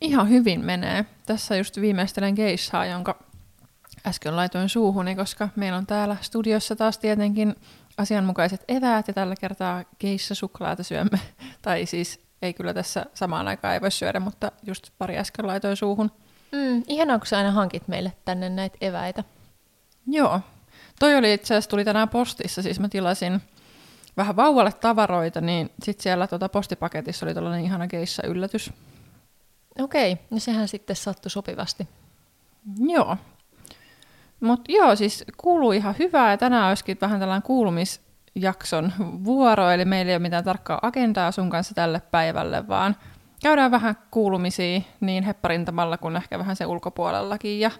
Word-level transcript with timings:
Ihan 0.00 0.28
hyvin 0.28 0.64
menee. 0.64 1.04
Tässä 1.26 1.56
just 1.56 1.80
viimeistelen 1.80 2.34
geissaa, 2.34 2.86
jonka 2.86 3.24
äsken 4.06 4.36
laitoin 4.36 4.68
suuhuni, 4.68 5.16
koska 5.16 5.48
meillä 5.56 5.78
on 5.78 5.86
täällä 5.86 6.16
studiossa 6.20 6.76
taas 6.76 6.98
tietenkin 6.98 7.54
asianmukaiset 7.96 8.64
eväät 8.68 9.08
ja 9.08 9.14
tällä 9.14 9.34
kertaa 9.40 9.84
geissa 10.00 10.34
suklaata 10.34 10.82
syömme. 10.82 11.20
tai 11.62 11.86
siis 11.86 12.20
ei 12.42 12.54
kyllä 12.54 12.74
tässä 12.74 13.06
samaan 13.14 13.48
aikaan 13.48 13.74
ei 13.74 13.80
voi 13.80 13.90
syödä, 13.90 14.20
mutta 14.20 14.52
just 14.66 14.90
pari 14.98 15.18
äsken 15.18 15.46
laitoin 15.46 15.76
suuhun. 15.76 16.10
Mm, 16.52 16.82
ihanaa, 16.88 17.18
kun 17.18 17.26
sä 17.26 17.38
aina 17.38 17.50
hankit 17.50 17.88
meille 17.88 18.12
tänne 18.24 18.48
näitä 18.48 18.78
eväitä. 18.80 19.24
Joo. 20.06 20.40
Toi 21.00 21.16
oli 21.16 21.34
itse 21.34 21.54
asiassa 21.54 21.70
tuli 21.70 21.84
tänään 21.84 22.08
postissa, 22.08 22.62
siis 22.62 22.80
mä 22.80 22.88
tilasin 22.88 23.42
vähän 24.16 24.36
vauvalle 24.36 24.72
tavaroita, 24.72 25.40
niin 25.40 25.70
sitten 25.82 26.02
siellä 26.02 26.26
tuota 26.26 26.48
postipaketissa 26.48 27.26
oli 27.26 27.34
tällainen 27.34 27.64
ihana 27.64 27.88
geissa 27.88 28.22
yllätys. 28.26 28.70
Okei, 29.82 30.18
no 30.30 30.38
sehän 30.38 30.68
sitten 30.68 30.96
sattui 30.96 31.30
sopivasti. 31.30 31.88
Joo. 32.78 33.16
Mutta 34.40 34.72
joo, 34.72 34.96
siis 34.96 35.24
kuuluu 35.36 35.72
ihan 35.72 35.94
hyvää 35.98 36.30
ja 36.30 36.36
tänään 36.36 36.68
olisikin 36.68 36.98
vähän 37.00 37.20
tällainen 37.20 37.42
kuulumisjakson 37.42 38.92
vuoro, 39.24 39.70
eli 39.70 39.84
meillä 39.84 40.10
ei 40.10 40.16
ole 40.16 40.22
mitään 40.22 40.44
tarkkaa 40.44 40.78
agendaa 40.82 41.32
sun 41.32 41.50
kanssa 41.50 41.74
tälle 41.74 42.02
päivälle, 42.10 42.68
vaan 42.68 42.96
käydään 43.42 43.70
vähän 43.70 43.96
kuulumisia 44.10 44.80
niin 45.00 45.24
hepparintamalla 45.24 45.98
kuin 45.98 46.16
ehkä 46.16 46.38
vähän 46.38 46.56
se 46.56 46.66
ulkopuolellakin 46.66 47.60
ja, 47.60 47.70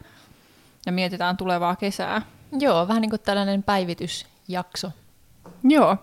ja 0.86 0.92
mietitään 0.92 1.36
tulevaa 1.36 1.76
kesää. 1.76 2.22
Joo, 2.58 2.88
vähän 2.88 3.02
niin 3.02 3.10
kuin 3.10 3.20
tällainen 3.20 3.62
päivitysjakso. 3.62 4.90
Joo, 5.64 5.96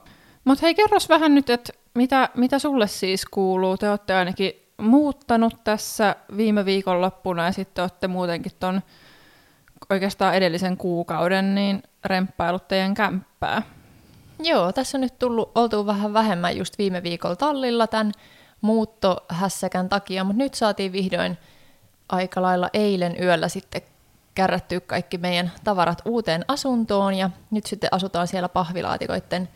mutta 0.43 0.61
hei 0.61 0.75
kerros 0.75 1.09
vähän 1.09 1.35
nyt, 1.35 1.49
että 1.49 1.73
mitä, 1.93 2.30
mitä 2.35 2.59
sulle 2.59 2.87
siis 2.87 3.25
kuuluu? 3.25 3.77
Te 3.77 3.89
olette 3.89 4.13
ainakin 4.13 4.64
muuttanut 4.77 5.63
tässä 5.63 6.15
viime 6.37 6.65
viikonloppuna 6.65 7.45
ja 7.45 7.51
sitten 7.51 7.83
olette 7.83 8.07
muutenkin 8.07 8.51
ton 8.59 8.81
oikeastaan 9.89 10.35
edellisen 10.35 10.77
kuukauden 10.77 11.55
niin 11.55 11.83
remppailut 12.05 12.67
teidän 12.67 12.93
kämppää. 12.93 13.61
Joo, 14.39 14.71
tässä 14.71 14.97
on 14.97 15.01
nyt 15.01 15.19
tullut 15.19 15.51
oltu 15.55 15.85
vähän 15.85 16.13
vähemmän 16.13 16.57
just 16.57 16.77
viime 16.77 17.03
viikolla 17.03 17.35
tallilla 17.35 17.87
tämän 17.87 18.11
muuttohässäkän 18.61 19.89
takia, 19.89 20.23
mutta 20.23 20.43
nyt 20.43 20.53
saatiin 20.53 20.91
vihdoin 20.91 21.37
aika 22.09 22.41
lailla 22.41 22.69
eilen 22.73 23.15
yöllä 23.21 23.47
sitten 23.47 23.81
kärrättyä 24.35 24.79
kaikki 24.79 25.17
meidän 25.17 25.51
tavarat 25.63 26.01
uuteen 26.05 26.45
asuntoon 26.47 27.13
ja 27.13 27.29
nyt 27.51 27.65
sitten 27.65 27.89
asutaan 27.91 28.27
siellä 28.27 28.49
pahvilaatikoiden 28.49 29.49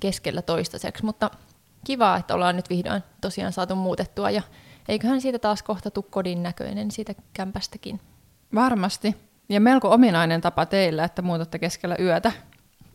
keskellä 0.00 0.42
toistaiseksi, 0.42 1.04
mutta 1.04 1.30
kiva, 1.84 2.16
että 2.16 2.34
ollaan 2.34 2.56
nyt 2.56 2.70
vihdoin 2.70 3.02
tosiaan 3.20 3.52
saatu 3.52 3.76
muutettua 3.76 4.30
ja 4.30 4.42
eiköhän 4.88 5.20
siitä 5.20 5.38
taas 5.38 5.62
kohta 5.62 5.90
tuu 5.90 6.06
kodin 6.10 6.42
näköinen 6.42 6.90
siitä 6.90 7.14
kämpästäkin. 7.32 8.00
Varmasti. 8.54 9.16
Ja 9.48 9.60
melko 9.60 9.90
ominainen 9.90 10.40
tapa 10.40 10.66
teillä, 10.66 11.04
että 11.04 11.22
muutatte 11.22 11.58
keskellä 11.58 11.96
yötä. 12.00 12.32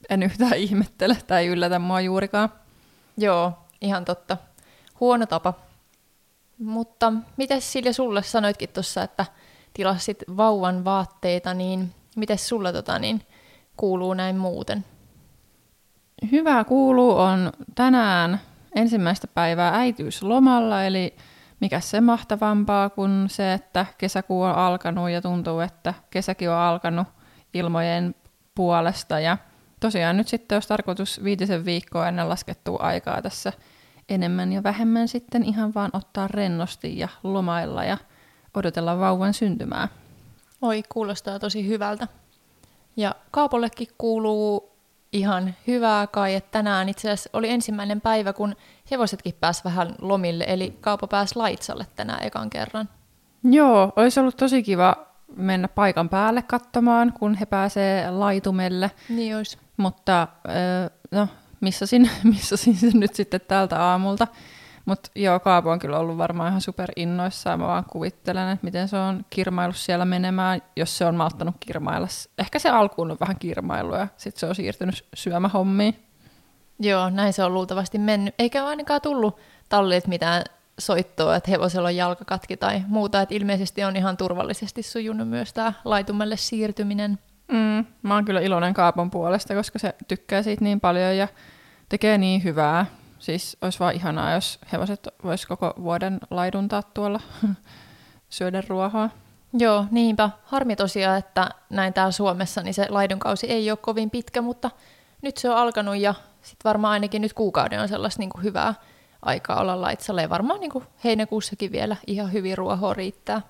En 0.10 0.24
yhtään 0.24 0.58
ihmettele 0.68 1.18
tai 1.28 1.48
yllätä 1.48 1.80
mua 1.80 2.02
juurikaan. 2.02 2.50
Joo, 3.18 3.54
ihan 3.82 4.06
totta. 4.06 4.38
Huono 5.00 5.26
tapa. 5.26 5.54
Mutta 6.60 7.14
miten 7.38 7.62
Silja 7.62 7.94
sulle 7.94 8.24
sanoitkin 8.24 8.70
tuossa, 8.70 9.04
että 9.04 9.26
tilasit 9.74 10.24
vauvan 10.38 10.86
vaatteita, 10.86 11.54
niin 11.54 11.92
miten 12.16 12.38
sulla 12.38 12.74
tota, 12.74 13.00
niin, 13.00 13.22
kuuluu 13.78 14.14
näin 14.14 14.38
muuten? 14.38 14.86
Hyvää 16.32 16.64
kuuluu 16.64 17.18
on 17.18 17.52
tänään 17.76 18.42
ensimmäistä 18.76 19.28
päivää 19.28 19.76
äitiyslomalla, 19.76 20.84
eli 20.84 21.16
mikä 21.62 21.80
se 21.80 22.02
mahtavampaa 22.02 22.90
kuin 22.90 23.26
se, 23.28 23.54
että 23.54 23.86
kesäkuu 23.98 24.42
on 24.42 24.56
alkanut 24.56 25.10
ja 25.10 25.22
tuntuu, 25.22 25.60
että 25.60 25.94
kesäkin 26.10 26.50
on 26.50 26.56
alkanut 26.56 27.08
ilmojen 27.54 28.16
puolesta. 28.56 29.20
Ja 29.20 29.38
tosiaan 29.80 30.18
nyt 30.18 30.28
sitten 30.28 30.56
olisi 30.56 30.68
tarkoitus 30.68 31.24
viitisen 31.24 31.66
viikkoa 31.66 32.08
ennen 32.08 32.30
laskettua 32.30 32.80
aikaa 32.82 33.22
tässä 33.22 33.54
enemmän 34.10 34.54
ja 34.54 34.64
vähemmän 34.64 35.08
sitten 35.08 35.44
ihan 35.44 35.74
vaan 35.74 35.90
ottaa 35.94 36.28
rennosti 36.28 37.00
ja 37.00 37.08
lomailla 37.24 37.84
ja 37.84 37.98
odotella 38.54 39.00
vauvan 39.00 39.34
syntymää. 39.34 39.88
Oi, 40.62 40.84
kuulostaa 40.90 41.40
tosi 41.40 41.68
hyvältä. 41.68 42.08
Ja 42.98 43.16
Kaapollekin 43.32 43.88
kuuluu 43.98 44.71
ihan 45.14 45.56
hyvää 45.68 46.08
kai, 46.08 46.36
että 46.36 46.52
tänään 46.52 46.90
itse 46.90 47.08
asiassa 47.10 47.30
oli 47.34 47.50
ensimmäinen 47.50 48.02
päivä, 48.02 48.34
kun 48.34 48.56
hevosetkin 48.92 49.34
pääs 49.40 49.66
vähän 49.66 49.96
lomille, 50.02 50.46
eli 50.48 50.78
Kaapo 50.82 51.08
pääsi 51.08 51.36
Laitsalle 51.36 51.88
tänään 51.96 52.24
ekan 52.24 52.50
kerran. 52.50 52.90
Joo, 53.44 53.94
olisi 53.96 54.20
ollut 54.20 54.38
tosi 54.38 54.64
kiva 54.64 54.96
mennä 55.36 55.68
paikan 55.68 56.10
päälle 56.10 56.42
katsomaan, 56.42 57.14
kun 57.20 57.36
he 57.36 57.46
pääsee 57.46 58.12
laitumelle. 58.12 58.92
Niin 59.10 59.38
olisi. 59.38 59.58
Mutta 59.78 60.28
no, 61.12 61.28
missä 61.62 61.86
sin, 61.86 62.10
missä 62.24 62.58
sin 62.58 62.76
se 62.76 62.88
nyt 62.94 63.16
sitten 63.16 63.42
tältä 63.48 63.84
aamulta. 63.84 64.28
Mutta 64.92 65.10
joo, 65.16 65.40
Kaapo 65.40 65.72
on 65.72 65.80
kyllä 65.80 66.00
ollut 66.00 66.18
varmaan 66.18 66.50
ihan 66.50 66.62
super 66.62 66.92
innoissaan. 66.96 67.60
Mä 67.60 67.68
vaan 67.68 67.86
kuvittelen, 67.86 68.50
että 68.50 68.66
miten 68.66 68.88
se 68.88 68.98
on 68.98 69.26
kirmailu 69.30 69.74
siellä 69.74 70.06
menemään, 70.06 70.62
jos 70.76 70.98
se 70.98 71.06
on 71.06 71.16
malttanut 71.16 71.56
kirmailla. 71.60 72.08
Ehkä 72.38 72.60
se 72.60 72.70
alkuun 72.70 73.12
on 73.12 73.18
vähän 73.20 73.40
kirmailu 73.40 73.96
ja 73.96 74.08
sitten 74.18 74.40
se 74.40 74.46
on 74.46 74.56
siirtynyt 74.56 75.06
syömähommiin. 75.14 76.04
Joo, 76.80 77.10
näin 77.10 77.34
se 77.34 77.44
on 77.44 77.54
luultavasti 77.54 77.98
mennyt. 77.98 78.36
Eikä 78.40 78.66
ainakaan 78.66 79.02
tullut 79.02 79.40
tallit 79.70 80.08
mitään 80.08 80.44
soittoa, 80.80 81.36
että 81.36 81.52
hevosella 81.52 81.88
on 81.88 81.96
jalkakatki 81.96 82.58
tai 82.58 82.82
muuta. 82.88 83.22
Että 83.22 83.36
ilmeisesti 83.36 83.84
on 83.84 83.96
ihan 83.96 84.18
turvallisesti 84.18 84.84
sujunut 84.84 85.30
myös 85.30 85.54
tämä 85.54 85.74
laitumelle 85.86 86.38
siirtyminen. 86.38 87.20
Mm, 87.52 87.86
mä 88.02 88.14
oon 88.14 88.26
kyllä 88.26 88.40
iloinen 88.40 88.74
Kaapon 88.74 89.12
puolesta, 89.12 89.56
koska 89.56 89.80
se 89.80 89.96
tykkää 90.08 90.44
siitä 90.44 90.64
niin 90.64 90.80
paljon 90.80 91.18
ja 91.18 91.28
tekee 91.90 92.18
niin 92.18 92.44
hyvää. 92.44 92.86
Siis 93.22 93.58
olisi 93.62 93.80
vaan 93.80 93.96
ihanaa, 93.96 94.34
jos 94.34 94.60
hevoset 94.72 95.08
vois 95.24 95.46
koko 95.46 95.74
vuoden 95.84 96.20
laiduntaa 96.30 96.84
tuolla 96.84 97.20
syödä 98.30 98.64
ruohoa. 98.68 99.10
Joo, 99.54 99.86
niinpä. 99.92 100.30
Harmi 100.44 100.76
tosiaan, 100.76 101.18
että 101.18 101.50
näin 101.70 101.94
täällä 101.94 102.12
Suomessa 102.12 102.62
niin 102.62 102.74
se 102.74 102.86
laidunkausi 102.90 103.48
ei 103.48 103.72
ole 103.72 103.78
kovin 103.82 104.10
pitkä, 104.10 104.42
mutta 104.42 104.72
nyt 105.22 105.38
se 105.38 105.50
on 105.50 105.58
alkanut 105.58 105.98
ja 105.98 106.14
sitten 106.42 106.70
varmaan 106.70 106.92
ainakin 106.92 107.22
nyt 107.22 107.34
kuukauden 107.34 107.80
on 107.80 107.88
sellaista 107.88 108.20
niin 108.20 108.30
kuin 108.30 108.44
hyvää 108.44 108.74
aikaa 109.22 109.62
olla 109.62 109.82
laitsalle. 109.82 110.22
Ja 110.22 110.30
varmaan 110.30 110.60
niin 110.60 110.72
kuin 110.72 110.86
heinäkuussakin 111.04 111.72
vielä 111.72 111.96
ihan 112.08 112.34
hyvin 112.34 112.58
ruohoa 112.58 112.94
riittää. 112.94 113.42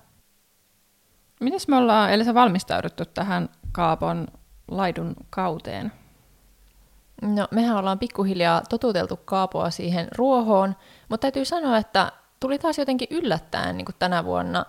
Miten 1.40 1.60
me 1.68 1.76
ollaan 1.76 2.12
Elisa 2.12 2.34
valmistauduttu 2.34 3.04
tähän 3.04 3.48
Kaapon 3.72 4.28
laidun 4.68 5.16
kauteen? 5.30 5.92
No, 7.22 7.48
mehän 7.50 7.76
ollaan 7.76 7.98
pikkuhiljaa 7.98 8.62
totuteltu 8.68 9.16
Kaapoa 9.16 9.70
siihen 9.70 10.08
ruohoon, 10.16 10.76
mutta 11.08 11.22
täytyy 11.22 11.44
sanoa, 11.44 11.76
että 11.76 12.12
tuli 12.40 12.58
taas 12.58 12.78
jotenkin 12.78 13.08
yllättäen 13.10 13.76
niin 13.76 13.86
tänä 13.98 14.24
vuonna 14.24 14.64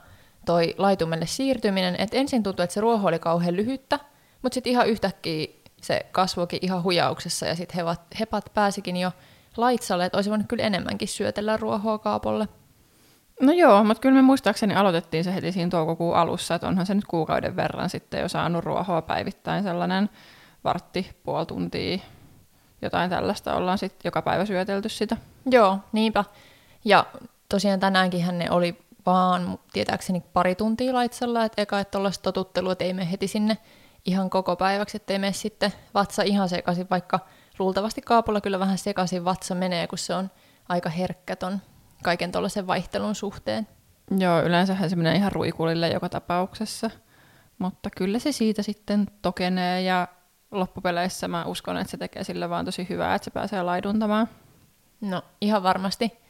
toi 0.46 0.76
laitumelle 0.78 1.26
siirtyminen, 1.26 1.96
että 2.00 2.18
ensin 2.18 2.44
tuntui, 2.44 2.64
että 2.64 2.74
se 2.74 2.82
ruoho 2.82 3.08
oli 3.08 3.20
kauhean 3.20 3.56
lyhyttä, 3.56 4.00
mutta 4.42 4.54
sitten 4.54 4.72
ihan 4.72 4.88
yhtäkkiä 4.88 5.48
se 5.82 6.06
kasvoikin 6.12 6.60
ihan 6.62 6.84
hujauksessa 6.84 7.46
ja 7.46 7.56
sitten 7.56 7.76
hepat, 7.76 8.02
hepat 8.20 8.46
pääsikin 8.54 8.98
jo 8.98 9.12
laitsalle, 9.58 10.06
että 10.06 10.18
olisi 10.18 10.30
voinut 10.30 10.48
kyllä 10.48 10.64
enemmänkin 10.64 11.08
syötellä 11.08 11.58
ruohoa 11.58 11.98
Kaapolle. 11.98 12.48
No 13.42 13.54
joo, 13.54 13.84
mutta 13.84 14.02
kyllä 14.02 14.16
me 14.16 14.22
muistaakseni 14.22 14.76
aloitettiin 14.76 15.24
se 15.24 15.36
heti 15.36 15.52
siinä 15.52 15.70
toukokuun 15.70 16.16
alussa, 16.16 16.56
että 16.56 16.68
onhan 16.68 16.86
se 16.86 16.94
nyt 16.94 17.06
kuukauden 17.06 17.56
verran 17.56 17.90
sitten 17.90 18.22
jo 18.22 18.30
saanut 18.30 18.64
ruohoa 18.64 19.02
päivittäin 19.02 19.64
sellainen 19.64 20.10
vartti, 20.64 21.12
puoli 21.24 21.46
tuntia, 21.46 22.00
jotain 22.84 23.10
tällaista 23.10 23.56
ollaan 23.56 23.78
sitten 23.78 24.02
joka 24.06 24.22
päivä 24.22 24.46
syötelty 24.46 24.90
sitä. 24.90 25.18
Joo, 25.52 25.80
niinpä. 25.92 26.24
Ja 26.86 27.06
tosiaan 27.50 27.80
tänäänkin 27.80 28.24
hän 28.24 28.40
ne 28.40 28.52
oli 28.52 28.84
vaan 29.06 29.60
tietääkseni 29.74 30.24
pari 30.34 30.56
tuntia 30.56 30.94
laitsella, 30.94 31.46
että 31.46 31.62
eka, 31.62 31.80
että 31.80 31.92
tuollaista 31.92 32.24
totuttelua, 32.24 32.72
että 32.72 32.84
ei 32.84 32.94
me 32.94 33.12
heti 33.12 33.28
sinne 33.28 33.58
ihan 34.06 34.30
koko 34.30 34.56
päiväksi, 34.56 34.98
ettei 34.98 35.20
mene 35.20 35.34
sitten 35.34 35.74
vatsa 35.94 36.24
ihan 36.24 36.50
sekaisin, 36.50 36.88
vaikka 36.90 37.20
luultavasti 37.60 38.02
kaapulla 38.02 38.42
kyllä 38.42 38.60
vähän 38.60 38.78
sekaisin 38.78 39.26
vatsa 39.26 39.56
menee, 39.56 39.88
kun 39.88 39.98
se 39.98 40.16
on 40.16 40.32
aika 40.70 40.90
herkkä 40.90 41.36
ton 41.36 41.60
kaiken 42.04 42.32
tuollaisen 42.32 42.68
vaihtelun 42.68 43.16
suhteen. 43.16 43.68
Joo, 44.18 44.42
yleensähän 44.42 44.90
se 44.90 44.96
menee 44.96 45.16
ihan 45.16 45.32
ruikulille 45.32 45.90
joka 45.90 46.10
tapauksessa. 46.10 46.90
Mutta 47.58 47.90
kyllä 47.98 48.20
se 48.20 48.32
siitä 48.32 48.64
sitten 48.64 49.08
tokenee 49.22 49.82
ja 49.82 50.08
loppupeleissä 50.54 51.28
mä 51.28 51.46
uskon, 51.46 51.78
että 51.78 51.92
se 51.92 51.98
tekee 51.98 52.24
sille 52.24 52.50
vaan 52.50 52.66
tosi 52.66 52.90
hyvää, 52.90 53.16
että 53.16 53.26
se 53.26 53.32
pääsee 53.32 53.64
laiduntamaan. 53.64 54.30
No 55.02 55.22
ihan 55.42 55.64
varmasti. 55.64 56.24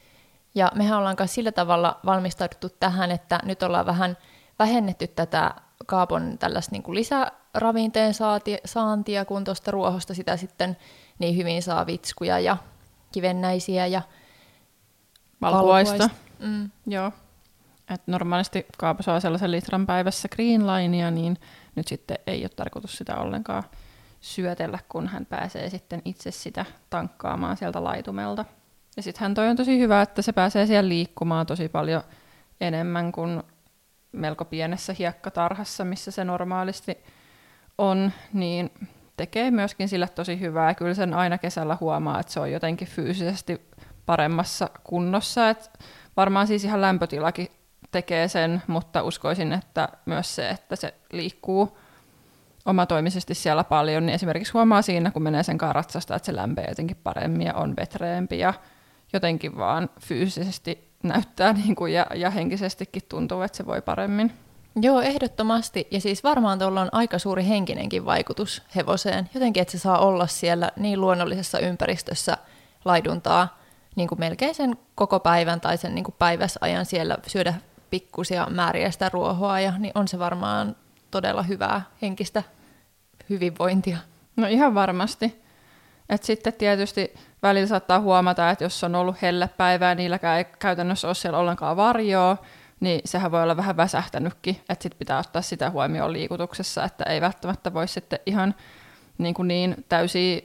Ja 0.54 0.72
mehän 0.74 0.98
ollaan 0.98 1.16
myös 1.18 1.34
sillä 1.34 1.52
tavalla 1.52 2.00
valmistauduttu 2.06 2.68
tähän, 2.68 3.10
että 3.10 3.40
nyt 3.44 3.62
ollaan 3.62 3.86
vähän 3.86 4.16
vähennetty 4.58 5.06
tätä 5.06 5.54
kaapon 5.86 6.38
tällaista 6.38 6.72
niin 6.72 6.82
kuin 6.82 6.94
lisäravinteen 6.94 8.14
saantia, 8.64 9.24
kun 9.24 9.44
tuosta 9.44 9.70
ruohosta 9.70 10.14
sitä 10.14 10.36
sitten 10.36 10.76
niin 11.18 11.36
hyvin 11.36 11.62
saa 11.62 11.86
vitskuja 11.86 12.38
ja 12.38 12.56
kivennäisiä 13.12 13.86
ja 13.86 14.02
valkuaista. 15.40 16.10
Mm. 16.38 16.70
Joo. 16.86 17.12
Et 17.94 18.02
normaalisti 18.06 18.66
kaapo 18.78 19.02
saa 19.02 19.20
sellaisen 19.20 19.50
litran 19.50 19.86
päivässä 19.86 20.28
green 20.28 20.66
linea, 20.66 21.10
niin 21.10 21.38
nyt 21.74 21.88
sitten 21.88 22.18
ei 22.26 22.42
ole 22.42 22.48
tarkoitus 22.48 22.96
sitä 22.96 23.16
ollenkaan 23.16 23.64
syötellä, 24.24 24.78
kun 24.88 25.08
hän 25.08 25.26
pääsee 25.26 25.70
sitten 25.70 26.02
itse 26.04 26.30
sitä 26.30 26.64
tankkaamaan 26.90 27.56
sieltä 27.56 27.84
laitumelta. 27.84 28.44
Ja 28.96 29.02
sittenhän 29.02 29.34
toi 29.34 29.48
on 29.48 29.56
tosi 29.56 29.78
hyvä, 29.78 30.02
että 30.02 30.22
se 30.22 30.32
pääsee 30.32 30.66
siellä 30.66 30.88
liikkumaan 30.88 31.46
tosi 31.46 31.68
paljon 31.68 32.02
enemmän 32.60 33.12
kuin 33.12 33.42
melko 34.12 34.44
pienessä 34.44 34.94
hiekkatarhassa, 34.98 35.84
missä 35.84 36.10
se 36.10 36.24
normaalisti 36.24 36.98
on, 37.78 38.12
niin 38.32 38.70
tekee 39.16 39.50
myöskin 39.50 39.88
sille 39.88 40.08
tosi 40.08 40.40
hyvää. 40.40 40.74
Kyllä 40.74 40.94
sen 40.94 41.14
aina 41.14 41.38
kesällä 41.38 41.78
huomaa, 41.80 42.20
että 42.20 42.32
se 42.32 42.40
on 42.40 42.52
jotenkin 42.52 42.88
fyysisesti 42.88 43.60
paremmassa 44.06 44.70
kunnossa. 44.84 45.50
Et 45.50 45.70
varmaan 46.16 46.46
siis 46.46 46.64
ihan 46.64 46.80
lämpötilakin 46.80 47.48
tekee 47.90 48.28
sen, 48.28 48.62
mutta 48.66 49.02
uskoisin, 49.02 49.52
että 49.52 49.88
myös 50.06 50.34
se, 50.34 50.50
että 50.50 50.76
se 50.76 50.94
liikkuu 51.12 51.78
omatoimisesti 52.64 53.34
siellä 53.34 53.64
paljon, 53.64 54.06
niin 54.06 54.14
esimerkiksi 54.14 54.52
huomaa 54.52 54.82
siinä, 54.82 55.10
kun 55.10 55.22
menee 55.22 55.42
sen 55.42 55.58
kanssa 55.58 55.72
ratsasta, 55.72 56.16
että 56.16 56.26
se 56.26 56.36
lämpee 56.36 56.66
jotenkin 56.68 56.96
paremmin 57.02 57.46
ja 57.46 57.54
on 57.54 57.76
vetreempi 57.76 58.38
ja 58.38 58.54
jotenkin 59.12 59.58
vaan 59.58 59.90
fyysisesti 60.00 60.88
näyttää 61.02 61.52
niin 61.64 61.76
kuin 61.76 61.92
ja, 61.92 62.06
ja 62.14 62.30
henkisestikin 62.30 63.02
tuntuu, 63.08 63.42
että 63.42 63.56
se 63.56 63.66
voi 63.66 63.82
paremmin. 63.82 64.32
Joo, 64.82 65.00
ehdottomasti. 65.00 65.88
Ja 65.90 66.00
siis 66.00 66.24
varmaan 66.24 66.58
tuolla 66.58 66.80
on 66.80 66.88
aika 66.92 67.18
suuri 67.18 67.48
henkinenkin 67.48 68.04
vaikutus 68.04 68.62
hevoseen. 68.76 69.30
Jotenkin, 69.34 69.60
että 69.60 69.72
se 69.72 69.78
saa 69.78 69.98
olla 69.98 70.26
siellä 70.26 70.70
niin 70.76 71.00
luonnollisessa 71.00 71.58
ympäristössä 71.58 72.36
laiduntaa 72.84 73.58
niin 73.96 74.08
kuin 74.08 74.20
melkein 74.20 74.54
sen 74.54 74.76
koko 74.94 75.20
päivän 75.20 75.60
tai 75.60 75.76
sen 75.76 75.94
niin 75.94 76.04
kuin 76.04 76.14
päiväsajan 76.18 76.86
siellä 76.86 77.16
syödä 77.26 77.54
pikkusia 77.90 78.46
määriä 78.50 78.90
sitä 78.90 79.08
ruohoa, 79.08 79.60
ja 79.60 79.72
niin 79.78 79.92
on 79.94 80.08
se 80.08 80.18
varmaan 80.18 80.76
todella 81.14 81.42
hyvää 81.42 81.82
henkistä 82.02 82.42
hyvinvointia. 83.30 83.98
No 84.36 84.46
ihan 84.46 84.74
varmasti. 84.74 85.42
Et 86.08 86.22
sitten 86.22 86.52
tietysti 86.52 87.14
välillä 87.42 87.66
saattaa 87.66 88.00
huomata, 88.00 88.50
että 88.50 88.64
jos 88.64 88.84
on 88.84 88.94
ollut 88.94 89.22
hellepäivää 89.22 89.90
ja 89.90 89.94
niilläkään 89.94 90.38
ei 90.38 90.44
käytännössä 90.44 91.08
ole 91.08 91.14
siellä 91.14 91.38
ollenkaan 91.38 91.76
varjoa, 91.76 92.36
niin 92.80 93.00
sehän 93.04 93.30
voi 93.30 93.42
olla 93.42 93.56
vähän 93.56 93.76
väsähtänytkin, 93.76 94.56
että 94.68 94.82
sitten 94.82 94.98
pitää 94.98 95.18
ottaa 95.18 95.42
sitä 95.42 95.70
huomioon 95.70 96.12
liikutuksessa, 96.12 96.84
että 96.84 97.04
ei 97.04 97.20
välttämättä 97.20 97.74
voi 97.74 97.88
sitten 97.88 98.18
ihan 98.26 98.54
niin, 99.18 99.34
kuin 99.34 99.48
niin 99.48 99.84
täysin 99.88 100.42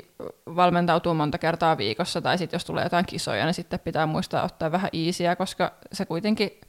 valmentautua 0.56 1.13
monta 1.13 1.38
kertaa 1.38 1.77
viikossa, 1.77 2.21
tai 2.21 2.38
sitten 2.38 2.56
jos 2.56 2.66
tulee 2.66 2.83
jotain 2.83 3.06
kisoja, 3.06 3.45
niin 3.45 3.54
sitten 3.54 3.80
pitää 3.80 4.06
muistaa 4.06 4.44
ottaa 4.44 4.71
vähän 4.71 4.89
iisiä, 4.94 5.36
koska 5.36 5.74
se 5.92 6.06
kuitenkin 6.06 6.62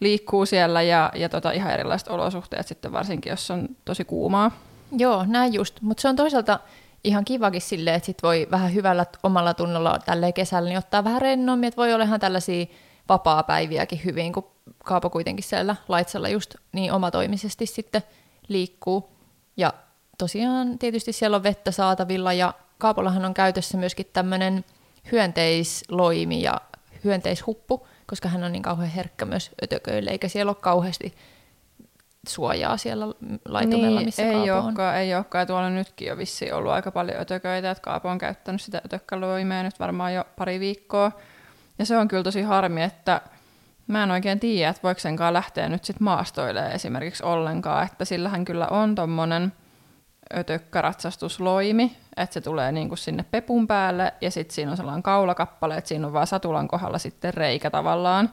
liikkuu 0.00 0.46
siellä 0.46 0.82
ja, 0.82 1.12
ja 1.14 1.28
tota, 1.28 1.50
ihan 1.50 1.72
erilaiset 1.72 2.08
olosuhteet 2.08 2.66
sitten 2.66 2.92
varsinkin, 2.92 3.30
jos 3.30 3.50
on 3.50 3.68
tosi 3.84 4.04
kuumaa. 4.04 4.50
Joo, 4.92 5.24
näin 5.28 5.54
just, 5.54 5.80
mutta 5.80 6.00
se 6.00 6.08
on 6.08 6.16
toisaalta 6.16 6.60
ihan 7.04 7.24
kivakin 7.24 7.60
silleen, 7.60 7.96
että 7.96 8.06
sit 8.06 8.22
voi 8.22 8.46
vähän 8.50 8.74
hyvällä 8.74 9.06
omalla 9.22 9.54
tunnolla 9.54 9.98
tälle 10.06 10.32
kesällä 10.32 10.68
niin 10.68 10.78
ottaa 10.78 11.04
vähän 11.04 11.22
rennommin, 11.22 11.68
että 11.68 11.76
voi 11.76 11.94
olla 11.94 12.04
ihan 12.04 12.20
tällaisia 12.20 12.66
vapaa-päiviäkin 13.08 14.00
hyvin, 14.04 14.32
kun 14.32 14.50
Kaapo 14.84 15.10
kuitenkin 15.10 15.44
siellä 15.44 15.76
laitsella 15.88 16.28
just 16.28 16.54
niin 16.72 16.92
omatoimisesti 16.92 17.66
sitten 17.66 18.02
liikkuu. 18.48 19.10
Ja 19.56 19.72
tosiaan 20.18 20.78
tietysti 20.78 21.12
siellä 21.12 21.36
on 21.36 21.42
vettä 21.42 21.70
saatavilla 21.70 22.32
ja 22.32 22.54
Kaapollahan 22.78 23.24
on 23.24 23.34
käytössä 23.34 23.78
myöskin 23.78 24.06
tämmöinen 24.12 24.64
hyönteisloimi 25.12 26.42
ja 26.42 26.60
hyönteishuppu, 27.04 27.86
koska 28.06 28.28
hän 28.28 28.44
on 28.44 28.52
niin 28.52 28.62
kauhean 28.62 28.90
herkkä 28.90 29.24
myös 29.24 29.50
ötököille, 29.64 30.10
eikä 30.10 30.28
siellä 30.28 30.50
ole 30.50 30.56
kauheasti 30.60 31.14
suojaa 32.28 32.76
siellä 32.76 33.06
laitumella, 33.44 33.98
niin, 33.98 34.04
missä 34.04 34.22
ei 34.22 34.32
Kaapo 34.32 34.66
olekaan, 34.66 34.94
on. 34.94 35.00
ei 35.00 35.14
olekaan. 35.14 35.42
Ja 35.42 35.46
tuolla 35.46 35.70
nytkin 35.70 36.08
jo 36.08 36.18
vissiin 36.18 36.54
ollut 36.54 36.72
aika 36.72 36.90
paljon 36.90 37.20
ötököitä, 37.20 37.70
että 37.70 37.82
Kaapo 37.82 38.08
on 38.08 38.18
käyttänyt 38.18 38.62
sitä 38.62 38.82
ötökkäloimea 38.84 39.62
nyt 39.62 39.80
varmaan 39.80 40.14
jo 40.14 40.24
pari 40.36 40.60
viikkoa. 40.60 41.12
Ja 41.78 41.86
se 41.86 41.96
on 41.98 42.08
kyllä 42.08 42.22
tosi 42.22 42.42
harmi, 42.42 42.82
että 42.82 43.20
mä 43.86 44.02
en 44.02 44.10
oikein 44.10 44.40
tiedä, 44.40 44.70
että 44.70 44.82
voiko 44.82 45.00
senkaan 45.00 45.32
lähteä 45.34 45.68
nyt 45.68 45.84
sit 45.84 46.00
maastoille 46.00 46.68
esimerkiksi 46.72 47.24
ollenkaan, 47.24 47.86
että 47.86 48.04
sillähän 48.04 48.44
kyllä 48.44 48.66
on 48.66 48.94
tommonen 48.94 49.52
ötökkäratsastusloimi, 50.36 51.96
että 52.16 52.34
se 52.34 52.40
tulee 52.40 52.72
niinku 52.72 52.96
sinne 52.96 53.24
pepun 53.30 53.66
päälle 53.66 54.14
ja 54.20 54.30
sitten 54.30 54.54
siinä 54.54 54.70
on 54.70 54.76
sellainen 54.76 55.02
kaulakappale, 55.02 55.76
että 55.76 55.88
siinä 55.88 56.06
on 56.06 56.12
vaan 56.12 56.26
satulan 56.26 56.68
kohdalla 56.68 56.98
sitten 56.98 57.34
reikä 57.34 57.70
tavallaan, 57.70 58.30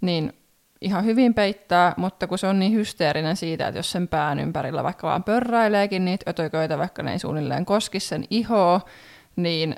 niin 0.00 0.32
ihan 0.80 1.04
hyvin 1.04 1.34
peittää, 1.34 1.94
mutta 1.96 2.26
kun 2.26 2.38
se 2.38 2.46
on 2.46 2.58
niin 2.58 2.72
hysteerinen 2.72 3.36
siitä, 3.36 3.68
että 3.68 3.78
jos 3.78 3.90
sen 3.90 4.08
pään 4.08 4.40
ympärillä 4.40 4.84
vaikka 4.84 5.06
vaan 5.06 5.24
pörräileekin 5.24 6.04
niitä 6.04 6.30
ötököitä, 6.30 6.78
vaikka 6.78 7.02
ne 7.02 7.12
ei 7.12 7.18
suunnilleen 7.18 7.64
koski 7.64 8.00
sen 8.00 8.24
ihoa, 8.30 8.80
niin 9.36 9.76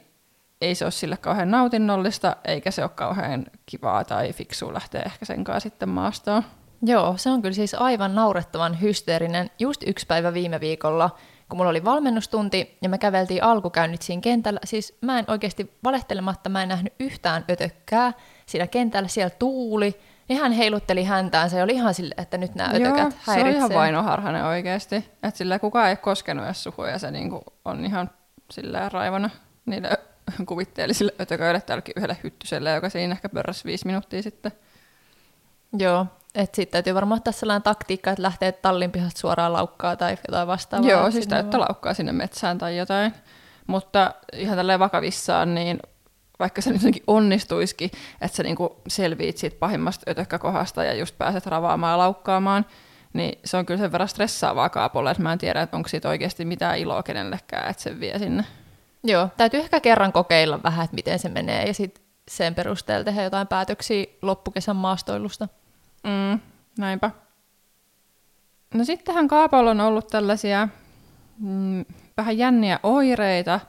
ei 0.61 0.75
se 0.75 0.85
ole 0.85 0.91
sille 0.91 1.17
kauhean 1.17 1.51
nautinnollista, 1.51 2.37
eikä 2.45 2.71
se 2.71 2.83
ole 2.83 2.91
kauhean 2.95 3.47
kivaa 3.67 4.05
tai 4.05 4.33
fiksua 4.33 4.75
lähteä 4.75 5.03
ehkä 5.03 5.25
sen 5.25 5.45
kanssa 5.45 5.61
sitten 5.61 5.89
maastoon. 5.89 6.43
Joo, 6.83 7.15
se 7.17 7.31
on 7.31 7.43
kyllä 7.43 7.55
siis 7.55 7.75
aivan 7.75 8.15
naurettavan 8.15 8.81
hysteerinen. 8.81 9.51
Just 9.59 9.83
yksi 9.87 10.07
päivä 10.07 10.35
viime 10.35 10.61
viikolla, 10.61 11.11
kun 11.51 11.57
mulla 11.57 11.71
oli 11.71 11.85
valmennustunti 11.85 12.79
ja 12.83 12.89
me 12.89 12.99
käveltiin 12.99 13.45
alkukäynnit 13.45 14.03
siinä 14.03 14.23
kentällä. 14.23 14.61
Siis 14.65 14.99
mä 15.01 15.19
en 15.19 15.25
oikeasti 15.29 15.79
valehtelematta, 15.85 16.49
mä 16.49 16.63
en 16.63 16.69
nähnyt 16.69 16.93
yhtään 17.01 17.45
ötökkää 17.51 18.13
siinä 18.47 18.67
kentällä. 18.67 19.09
Siellä 19.09 19.35
tuuli, 19.39 20.01
niin 20.29 20.41
hän 20.41 20.53
heilutteli 20.53 21.05
häntään. 21.05 21.51
Se 21.51 21.63
oli 21.63 21.73
ihan 21.73 21.95
sille, 21.95 22.15
että 22.19 22.39
nyt 22.39 22.55
nämä 22.55 22.71
ötökät 22.71 22.99
Joo, 22.99 23.11
häiritsee. 23.21 23.35
se 23.35 23.41
on 23.41 23.49
ihan 23.49 23.71
vainoharhainen 23.75 24.45
oikeasti. 24.45 24.97
Että 24.97 25.39
sillä 25.39 25.59
kukaan 25.59 25.89
ei 25.89 25.97
koskenut 25.97 26.45
edes 26.45 26.63
suhua 26.63 26.89
ja 26.89 26.99
se 26.99 27.11
niinku 27.11 27.43
on 27.65 27.85
ihan 27.85 28.11
sillä 28.51 28.89
raivona 28.89 29.31
niille 29.67 29.99
kuvitteellisille 30.47 31.15
ötököille 31.21 31.61
tälläkin 31.61 31.95
yhdelle 31.97 32.17
hyttyselle, 32.25 32.71
joka 32.71 32.89
siinä 32.89 33.13
ehkä 33.13 33.29
pörräsi 33.29 33.65
viisi 33.65 33.87
minuuttia 33.87 34.23
sitten. 34.23 34.53
Joo, 35.79 36.07
että 36.35 36.57
sitten 36.57 36.73
täytyy 36.73 36.95
varmaan 36.95 37.17
ottaa 37.17 37.33
sellainen 37.33 37.63
taktiikka, 37.63 38.11
että 38.11 38.23
lähtee 38.23 38.53
tallin 38.53 38.93
pihasta 38.93 39.21
suoraan 39.21 39.53
laukkaa 39.53 39.97
tai 39.97 40.17
jotain 40.29 40.49
vastaavaa. 40.49 40.91
Joo, 40.91 41.11
siis 41.11 41.27
täyttä 41.27 41.61
laukkaa 41.61 41.95
sinne 41.95 42.13
metsään 42.13 42.59
tai 42.59 42.77
jotain. 42.77 43.15
Mutta 43.67 44.15
ihan 44.33 44.57
tälleen 44.57 44.81
vakavissaan, 44.81 45.55
niin 45.55 45.79
vaikka 46.39 46.63
se 46.63 46.71
nyt 46.71 47.03
onnistuisikin, 47.07 47.91
että 48.21 48.37
sä 48.37 48.43
niinku 48.43 48.81
selviit 48.89 49.39
siitä 49.39 49.57
pahimmasta 49.61 50.11
ötökkäkohdasta 50.11 50.85
ja 50.85 50.95
just 50.95 51.19
pääset 51.19 51.47
ravaamaan 51.47 51.93
ja 51.93 51.99
laukkaamaan, 51.99 52.67
niin 53.13 53.39
se 53.45 53.57
on 53.57 53.67
kyllä 53.67 53.81
sen 53.81 53.93
verran 53.93 54.09
stressaavaa 54.09 54.69
kaapolle, 54.69 55.11
että 55.11 55.23
mä 55.23 55.33
en 55.33 55.39
tiedä, 55.39 55.63
että 55.63 55.77
onko 55.77 55.89
siitä 55.89 56.09
oikeasti 56.09 56.45
mitään 56.45 56.79
iloa 56.79 57.03
kenellekään, 57.03 57.71
että 57.71 57.83
se 57.83 58.01
vie 58.01 58.19
sinne. 58.19 58.45
Joo, 59.05 59.29
täytyy 59.37 59.61
ehkä 59.61 59.81
kerran 59.81 60.13
kokeilla 60.13 60.63
vähän, 60.63 60.85
että 60.85 60.95
miten 60.95 61.19
se 61.19 61.29
menee 61.29 61.67
ja 61.67 61.75
sitten 61.75 62.05
sen 62.29 62.55
perusteella 62.55 63.05
tehdä 63.05 63.23
jotain 63.23 63.47
päätöksiä 63.47 64.05
loppukesän 64.23 64.77
maastoilusta. 64.77 65.49
Mm, 66.05 66.41
näinpä. 66.79 67.11
No 68.75 68.85
sittenhän 68.85 69.29
Kaapolla 69.29 69.71
on 69.71 69.81
ollut 69.81 70.09
tällaisia 70.09 70.69
mm, 71.39 71.85
vähän 72.17 72.39
jänniä 72.39 72.81
oireita 72.83 73.61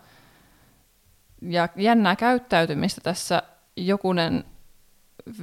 ja 1.42 1.70
jännää 1.76 2.16
käyttäytymistä 2.16 3.02
tässä 3.02 3.44
jokunen 3.76 4.44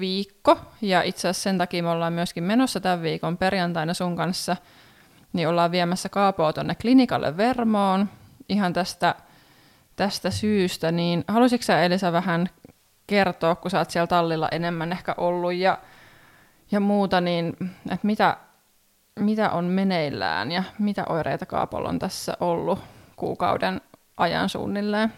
viikko. 0.00 0.58
Ja 0.82 1.02
itse 1.02 1.28
asiassa 1.28 1.42
sen 1.42 1.58
takia 1.58 1.82
me 1.82 1.90
ollaan 1.90 2.12
myöskin 2.12 2.44
menossa 2.44 2.80
tämän 2.80 3.02
viikon 3.02 3.38
perjantaina 3.38 3.94
sun 3.94 4.16
kanssa, 4.16 4.56
niin 5.32 5.48
ollaan 5.48 5.72
viemässä 5.72 6.08
Kaapoa 6.08 6.52
tuonne 6.52 6.74
klinikalle 6.74 7.36
Vermoon 7.36 8.08
ihan 8.48 8.72
tästä, 8.72 9.14
tästä 9.96 10.30
syystä. 10.30 10.92
Niin 10.92 11.24
haluaisitko 11.28 11.64
sä 11.64 11.82
Elisa 11.82 12.12
vähän 12.12 12.48
kertoa, 13.06 13.54
kun 13.54 13.70
sä 13.70 13.78
oot 13.78 13.90
siellä 13.90 14.06
tallilla 14.06 14.48
enemmän 14.52 14.92
ehkä 14.92 15.14
ollut 15.16 15.52
ja 15.52 15.78
ja 16.70 16.80
muuta, 16.80 17.20
niin 17.20 17.56
että 17.90 18.06
mitä, 18.06 18.36
mitä 19.20 19.50
on 19.50 19.64
meneillään 19.64 20.52
ja 20.52 20.62
mitä 20.78 21.04
oireita 21.08 21.46
Kaapolla 21.46 21.88
on 21.88 21.98
tässä 21.98 22.36
ollut 22.40 22.78
kuukauden 23.16 23.80
ajan 24.16 24.48
suunnilleen? 24.48 25.12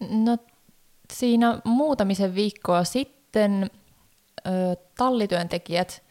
No 0.00 0.38
siinä 1.12 1.58
muutamisen 1.64 2.34
viikkoa 2.34 2.84
sitten 2.84 3.70
ö, 4.46 4.50
tallityöntekijät 4.98 6.02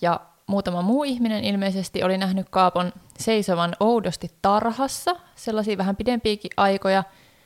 ja 0.00 0.20
muutama 0.46 0.82
muu 0.82 1.04
ihminen 1.04 1.44
ilmeisesti 1.44 2.02
oli 2.02 2.18
nähnyt 2.18 2.46
Kaapon 2.50 2.92
seisovan 3.18 3.76
oudosti 3.80 4.30
tarhassa, 4.42 5.16
sellaisia 5.34 5.78
vähän 5.78 5.96
pidempiäkin 5.96 6.50
aikoja, 6.56 7.04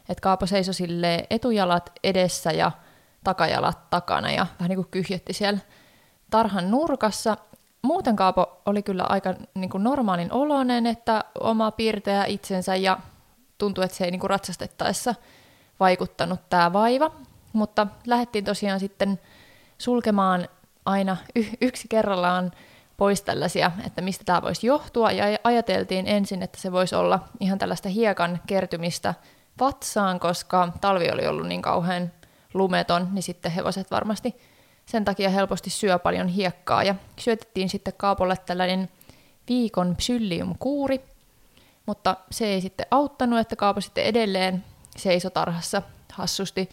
että 0.08 0.22
Kaapo 0.22 0.46
seisoi 0.46 0.88
etujalat 1.30 1.92
edessä 2.04 2.52
ja 2.52 2.72
takajalat 3.24 3.90
takana 3.90 4.30
ja 4.30 4.46
vähän 4.58 4.68
niin 4.68 4.76
kuin 4.76 4.88
kyhjötti 4.90 5.32
siellä 5.32 5.60
tarhan 6.30 6.70
nurkassa. 6.70 7.36
Muuten 7.82 8.16
Kaapo 8.16 8.62
oli 8.66 8.82
kyllä 8.82 9.04
aika 9.08 9.34
niin 9.54 9.70
kuin 9.70 9.84
normaalin 9.84 10.32
oloinen, 10.32 10.86
että 10.86 11.24
oma 11.40 11.70
piirteä 11.70 12.24
itsensä 12.24 12.76
ja 12.76 12.98
tuntui, 13.58 13.84
että 13.84 13.96
se 13.96 14.04
ei 14.04 14.10
niin 14.10 14.20
kuin 14.20 14.30
ratsastettaessa 14.30 15.14
vaikuttanut 15.80 16.40
tämä 16.50 16.72
vaiva. 16.72 17.10
Mutta 17.52 17.86
lähdettiin 18.06 18.44
tosiaan 18.44 18.80
sitten 18.80 19.20
sulkemaan 19.78 20.48
aina 20.86 21.16
y- 21.34 21.56
yksi 21.60 21.88
kerrallaan 21.88 22.50
pois 22.96 23.22
tällaisia, 23.22 23.70
että 23.86 24.00
mistä 24.02 24.24
tämä 24.24 24.42
voisi 24.42 24.66
johtua, 24.66 25.12
ja 25.12 25.38
ajateltiin 25.44 26.06
ensin, 26.08 26.42
että 26.42 26.60
se 26.60 26.72
voisi 26.72 26.94
olla 26.94 27.20
ihan 27.40 27.58
tällaista 27.58 27.88
hiekan 27.88 28.40
kertymistä 28.46 29.14
vatsaan, 29.60 30.20
koska 30.20 30.72
talvi 30.80 31.10
oli 31.10 31.26
ollut 31.26 31.46
niin 31.46 31.62
kauhean 31.62 32.12
lumeton, 32.54 33.08
niin 33.12 33.22
sitten 33.22 33.52
hevoset 33.52 33.90
varmasti 33.90 34.49
sen 34.86 35.04
takia 35.04 35.30
helposti 35.30 35.70
syö 35.70 35.98
paljon 35.98 36.28
hiekkaa, 36.28 36.82
ja 36.82 36.94
syötettiin 37.18 37.68
sitten 37.68 37.94
Kaapolle 37.96 38.36
tällainen 38.46 38.88
viikon 39.48 39.96
psylliumkuuri, 39.96 41.00
mutta 41.86 42.16
se 42.30 42.46
ei 42.46 42.60
sitten 42.60 42.86
auttanut, 42.90 43.38
että 43.38 43.56
Kaapo 43.56 43.80
sitten 43.80 44.04
edelleen 44.04 44.64
seisoi 44.96 45.30
tarhassa 45.30 45.82
hassusti, 46.12 46.68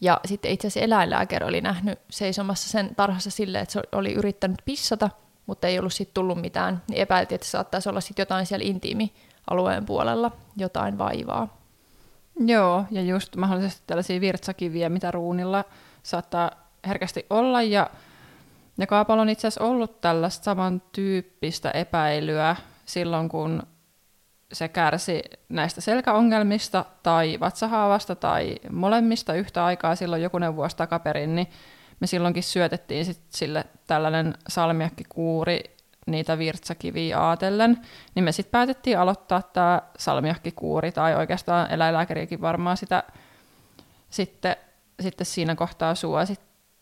ja 0.00 0.20
sitten 0.24 0.50
itse 0.50 0.66
asiassa 0.66 0.84
eläinlääkäri 0.84 1.46
oli 1.46 1.60
nähnyt 1.60 1.98
seisomassa 2.10 2.68
sen 2.68 2.94
tarhassa 2.96 3.30
silleen, 3.30 3.62
että 3.62 3.72
se 3.72 3.82
oli 3.92 4.12
yrittänyt 4.12 4.62
pissata, 4.64 5.10
mutta 5.46 5.66
ei 5.66 5.78
ollut 5.78 5.92
sitten 5.92 6.14
tullut 6.14 6.40
mitään. 6.40 6.82
Niin 6.88 7.00
epäiltiin, 7.00 7.36
että 7.36 7.46
saattaisi 7.46 7.88
olla 7.88 8.00
sitten 8.00 8.22
jotain 8.22 8.46
siellä 8.46 8.64
intiimialueen 8.64 9.86
puolella, 9.86 10.30
jotain 10.56 10.98
vaivaa. 10.98 11.58
Joo, 12.46 12.84
ja 12.90 13.02
just 13.02 13.36
mahdollisesti 13.36 13.82
tällaisia 13.86 14.20
virtsakiviä, 14.20 14.88
mitä 14.88 15.10
ruunilla 15.10 15.64
saattaa 16.02 16.50
herkästi 16.86 17.26
olla. 17.30 17.62
Ja, 17.62 17.90
ja 18.78 18.86
Kaapalo 18.86 19.20
on 19.20 19.28
itse 19.28 19.48
asiassa 19.48 19.64
ollut 19.64 20.00
tällaista 20.00 20.44
samantyyppistä 20.44 21.70
epäilyä 21.70 22.56
silloin, 22.84 23.28
kun 23.28 23.62
se 24.52 24.68
kärsi 24.68 25.22
näistä 25.48 25.80
selkäongelmista 25.80 26.84
tai 27.02 27.40
vatsahaavasta 27.40 28.14
tai 28.14 28.56
molemmista 28.70 29.34
yhtä 29.34 29.64
aikaa 29.64 29.96
silloin 29.96 30.22
jokunen 30.22 30.56
vuosi 30.56 30.76
takaperin, 30.76 31.34
niin 31.34 31.46
me 32.00 32.06
silloinkin 32.06 32.42
syötettiin 32.42 33.04
sit 33.04 33.20
sille 33.28 33.64
tällainen 33.86 34.34
salmiakkikuuri 34.48 35.60
niitä 36.06 36.38
virtsakiviä 36.38 37.18
aatellen, 37.18 37.78
niin 38.14 38.24
me 38.24 38.32
sitten 38.32 38.50
päätettiin 38.50 38.98
aloittaa 38.98 39.42
tämä 39.42 39.82
salmiakkikuuri, 39.98 40.92
tai 40.92 41.14
oikeastaan 41.16 41.70
eläinlääkäriäkin 41.70 42.40
varmaan 42.40 42.76
sitä 42.76 43.02
sitten, 44.10 44.56
sitten 45.00 45.26
siinä 45.26 45.54
kohtaa 45.54 45.94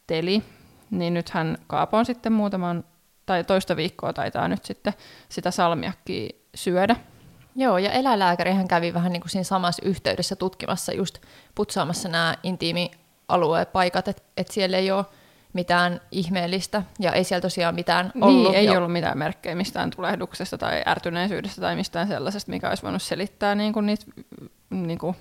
suositteli. 0.06 0.42
Niin 0.90 1.14
nythän 1.14 1.58
Kaapo 1.66 1.98
on 1.98 2.06
sitten 2.06 2.32
muutaman, 2.32 2.84
tai 3.26 3.44
toista 3.44 3.76
viikkoa 3.76 4.12
taitaa 4.12 4.48
nyt 4.48 4.64
sitten 4.64 4.92
sitä 5.28 5.50
salmiakkia 5.50 6.28
syödä. 6.54 6.96
Joo, 7.56 7.78
ja 7.78 7.92
eläinlääkärihän 7.92 8.68
kävi 8.68 8.94
vähän 8.94 9.12
niin 9.12 9.20
kuin 9.20 9.30
siinä 9.30 9.44
samassa 9.44 9.82
yhteydessä 9.84 10.36
tutkimassa 10.36 10.92
just 10.92 11.18
putsaamassa 11.54 12.08
nämä 12.08 12.34
intiimialueet 12.42 13.72
paikat, 13.72 14.08
että 14.08 14.22
et 14.36 14.48
siellä 14.48 14.76
ei 14.76 14.90
ole 14.90 15.04
mitään 15.52 16.00
ihmeellistä, 16.10 16.82
ja 17.00 17.12
ei 17.12 17.24
siellä 17.24 17.42
tosiaan 17.42 17.74
mitään 17.74 18.12
niin, 18.14 18.24
ollut. 18.24 18.52
Niin, 18.52 18.58
ei 18.58 18.66
jo. 18.66 18.76
ollut 18.76 18.92
mitään 18.92 19.18
merkkejä 19.18 19.54
mistään 19.54 19.90
tulehduksesta 19.90 20.58
tai 20.58 20.82
ärtyneisyydestä 20.86 21.60
tai 21.60 21.76
mistään 21.76 22.08
sellaisesta, 22.08 22.50
mikä 22.50 22.68
olisi 22.68 22.82
voinut 22.82 23.02
selittää 23.02 23.54
niin 23.54 23.72
kuin 23.72 23.86
niitä 23.86 24.04
niin 24.70 24.98
kuin 24.98 25.16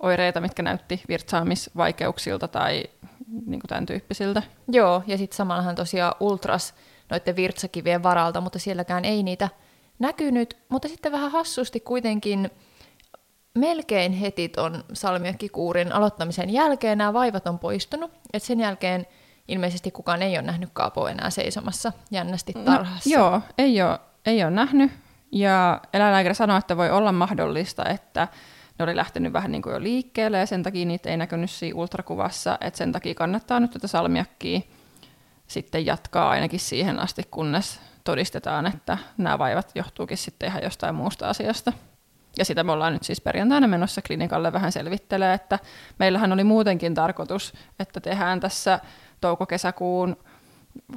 oireita, 0.00 0.40
mitkä 0.40 0.62
näytti 0.62 1.02
virtsaamisvaikeuksilta 1.08 2.48
tai 2.48 2.84
niin 3.26 3.60
kuin 3.60 3.68
tämän 3.68 3.86
tyyppisiltä. 3.86 4.42
Joo, 4.68 5.02
ja 5.06 5.18
sitten 5.18 5.36
samallahan 5.36 5.74
tosiaan 5.74 6.14
ultras 6.20 6.74
noiden 7.10 7.36
virtsakivien 7.36 8.02
varalta, 8.02 8.40
mutta 8.40 8.58
sielläkään 8.58 9.04
ei 9.04 9.22
niitä 9.22 9.48
näkynyt, 9.98 10.56
mutta 10.68 10.88
sitten 10.88 11.12
vähän 11.12 11.30
hassusti 11.30 11.80
kuitenkin 11.80 12.50
melkein 13.58 14.12
heti 14.12 14.48
ton 14.48 14.84
salmiakkikuurin 14.92 15.92
aloittamisen 15.92 16.50
jälkeen 16.50 16.98
nämä 16.98 17.12
vaivat 17.12 17.46
on 17.46 17.58
poistunut, 17.58 18.10
että 18.32 18.46
sen 18.46 18.60
jälkeen 18.60 19.06
ilmeisesti 19.48 19.90
kukaan 19.90 20.22
ei 20.22 20.36
ole 20.36 20.42
nähnyt 20.42 20.70
Kaapoa 20.72 21.10
enää 21.10 21.30
seisomassa 21.30 21.92
jännästi 22.10 22.52
no, 22.52 22.62
tarhassa. 22.64 23.10
No, 23.10 23.16
joo, 23.16 23.40
ei 23.58 23.82
ole, 23.82 23.98
ei 24.26 24.42
ole 24.42 24.50
nähnyt. 24.50 24.92
Ja 25.32 25.80
eläinlääkäri 25.92 26.34
sanoi, 26.34 26.58
että 26.58 26.76
voi 26.76 26.90
olla 26.90 27.12
mahdollista, 27.12 27.84
että 27.84 28.28
ne 28.78 28.82
oli 28.84 28.96
lähtenyt 28.96 29.32
vähän 29.32 29.52
niin 29.52 29.62
kuin 29.62 29.72
jo 29.72 29.82
liikkeelle 29.82 30.38
ja 30.38 30.46
sen 30.46 30.62
takia 30.62 30.86
niitä 30.86 31.10
ei 31.10 31.16
näkynyt 31.16 31.50
siinä 31.50 31.78
ultrakuvassa, 31.78 32.58
että 32.60 32.78
sen 32.78 32.92
takia 32.92 33.14
kannattaa 33.14 33.60
nyt 33.60 33.70
tätä 33.70 33.86
salmiakkia 33.86 34.60
sitten 35.46 35.86
jatkaa 35.86 36.30
ainakin 36.30 36.60
siihen 36.60 36.98
asti, 36.98 37.22
kunnes 37.30 37.80
todistetaan, 38.04 38.66
että 38.66 38.98
nämä 39.18 39.38
vaivat 39.38 39.70
johtuukin 39.74 40.16
sitten 40.16 40.48
ihan 40.48 40.62
jostain 40.62 40.94
muusta 40.94 41.28
asiasta. 41.28 41.72
Ja 42.38 42.44
sitä 42.44 42.64
me 42.64 42.72
ollaan 42.72 42.92
nyt 42.92 43.02
siis 43.02 43.20
perjantaina 43.20 43.68
menossa 43.68 44.02
klinikalle 44.02 44.52
vähän 44.52 44.72
selvittelee, 44.72 45.34
että 45.34 45.58
meillähän 45.98 46.32
oli 46.32 46.44
muutenkin 46.44 46.94
tarkoitus, 46.94 47.52
että 47.78 48.00
tehdään 48.00 48.40
tässä 48.40 48.80
touko-kesäkuun 49.20 50.16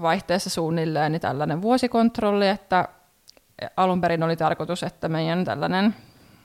vaihteessa 0.02 0.50
suunnilleen 0.50 1.12
niin 1.12 1.22
tällainen 1.22 1.62
vuosikontrolli, 1.62 2.48
että 2.48 2.88
alun 3.78 4.02
perin 4.02 4.24
oli 4.24 4.36
tarkoitus, 4.36 4.84
että 4.84 5.10
meidän 5.10 5.46
tällainen 5.46 5.96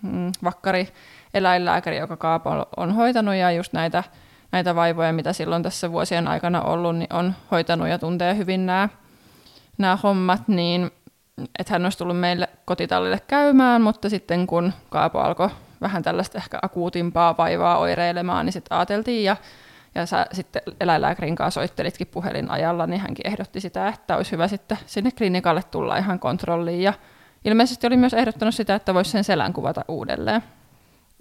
mm, 0.03 0.33
vakkari 0.45 0.89
eläinlääkäri, 1.35 1.97
joka 1.97 2.17
Kaapo 2.17 2.51
on 2.77 2.95
hoitanut 2.95 3.35
ja 3.35 3.51
just 3.51 3.73
näitä, 3.73 4.05
näitä 4.53 4.75
vaivoja, 4.75 5.13
mitä 5.13 5.33
silloin 5.33 5.63
tässä 5.63 5.93
vuosien 5.93 6.29
aikana 6.29 6.63
ollut, 6.63 6.97
niin 6.97 7.13
on 7.13 7.35
hoitanut 7.51 7.89
ja 7.89 7.99
tuntee 7.99 8.37
hyvin 8.37 8.67
nämä, 8.67 8.89
nämä 9.79 9.99
hommat, 10.03 10.49
niin 10.49 10.91
että 11.59 11.75
hän 11.75 11.85
olisi 11.85 11.99
tullut 11.99 12.21
meille 12.21 12.49
kotitallille 12.65 13.21
käymään, 13.27 13.83
mutta 13.83 14.09
sitten 14.09 14.47
kun 14.47 14.73
Kaapo 14.91 15.19
alkoi 15.21 15.49
vähän 15.81 16.03
tällaista 16.03 16.39
ehkä 16.39 16.59
akuutimpaa 16.63 17.37
vaivaa 17.37 17.79
oireilemaan, 17.79 18.47
niin 18.47 18.53
sitten 18.53 18.77
ajateltiin 18.79 19.25
ja 19.25 19.37
ja 19.95 20.07
sä 20.07 20.27
sitten 20.33 20.63
eläinlääkärin 20.81 21.37
kanssa 21.37 21.61
soittelitkin 21.61 22.07
puhelinajalla, 22.07 22.87
niin 22.87 23.01
hänkin 23.01 23.27
ehdotti 23.27 23.61
sitä, 23.61 23.89
että 23.89 24.17
olisi 24.17 24.33
hyvä 24.33 24.49
sitten 24.49 24.79
sinne 24.87 25.11
klinikalle 25.11 25.63
tulla 25.63 25.97
ihan 25.97 26.19
kontrolliin. 26.19 26.83
Ja 26.83 26.93
ilmeisesti 27.45 27.87
oli 27.87 27.97
myös 27.97 28.15
ehdottanut 28.15 28.55
sitä, 28.55 28.75
että 28.75 28.95
voisi 28.95 29.11
sen 29.11 29.25
selän 29.25 29.53
kuvata 29.53 29.85
uudelleen. 29.89 30.43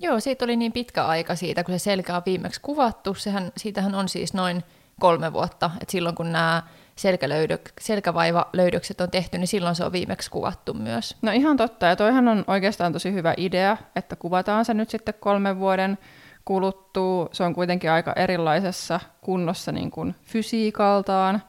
Joo, 0.01 0.19
siitä 0.19 0.45
oli 0.45 0.55
niin 0.55 0.71
pitkä 0.71 1.05
aika 1.05 1.35
siitä, 1.35 1.63
kun 1.63 1.79
se 1.79 1.83
selkä 1.83 2.15
on 2.15 2.21
viimeksi 2.25 2.61
kuvattu. 2.61 3.13
Sehän, 3.13 3.51
siitähän 3.57 3.95
on 3.95 4.09
siis 4.09 4.33
noin 4.33 4.63
kolme 4.99 5.33
vuotta, 5.33 5.71
että 5.81 5.91
silloin 5.91 6.15
kun 6.15 6.31
nämä 6.31 6.63
selkälöydök, 6.95 7.61
selkävaivalöydökset 7.81 9.01
on 9.01 9.11
tehty, 9.11 9.37
niin 9.37 9.47
silloin 9.47 9.75
se 9.75 9.83
on 9.83 9.91
viimeksi 9.91 10.31
kuvattu 10.31 10.73
myös. 10.73 11.17
No 11.21 11.31
ihan 11.31 11.57
totta, 11.57 11.85
ja 11.85 11.95
toihan 11.95 12.27
on 12.27 12.43
oikeastaan 12.47 12.93
tosi 12.93 13.13
hyvä 13.13 13.33
idea, 13.37 13.77
että 13.95 14.15
kuvataan 14.15 14.65
se 14.65 14.73
nyt 14.73 14.89
sitten 14.89 15.13
kolmen 15.19 15.59
vuoden 15.59 15.97
kuluttuu. 16.45 17.29
Se 17.31 17.43
on 17.43 17.55
kuitenkin 17.55 17.91
aika 17.91 18.13
erilaisessa 18.13 18.99
kunnossa 19.21 19.71
niin 19.71 19.91
kuin 19.91 20.15
fysiikaltaan. 20.23 21.43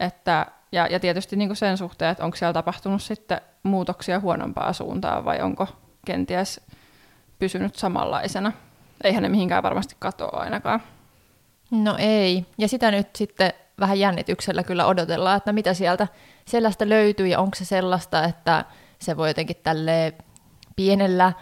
Että, 0.00 0.46
ja, 0.72 0.86
ja 0.86 1.00
tietysti 1.00 1.36
niin 1.36 1.48
kuin 1.48 1.56
sen 1.56 1.78
suhteen, 1.78 2.10
että 2.10 2.24
onko 2.24 2.36
siellä 2.36 2.52
tapahtunut 2.52 3.02
sitten 3.02 3.40
muutoksia 3.62 4.20
huonompaa 4.20 4.72
suuntaan 4.72 5.24
vai 5.24 5.40
onko 5.40 5.68
kenties 6.06 6.60
pysynyt 7.40 7.76
samanlaisena. 7.76 8.52
Eihän 9.04 9.22
ne 9.22 9.28
mihinkään 9.28 9.62
varmasti 9.62 9.96
katoa 9.98 10.40
ainakaan. 10.40 10.82
No 11.70 11.96
ei. 11.98 12.46
Ja 12.58 12.68
sitä 12.68 12.90
nyt 12.90 13.16
sitten 13.16 13.52
vähän 13.80 13.98
jännityksellä 13.98 14.62
kyllä 14.62 14.86
odotellaan, 14.86 15.36
että 15.36 15.52
mitä 15.52 15.74
sieltä 15.74 16.08
sellaista 16.46 16.88
löytyy 16.88 17.26
ja 17.26 17.40
onko 17.40 17.54
se 17.54 17.64
sellaista, 17.64 18.24
että 18.24 18.64
se 18.98 19.16
voi 19.16 19.30
jotenkin 19.30 19.56
tälle 19.62 20.14
pienellä 20.76 21.32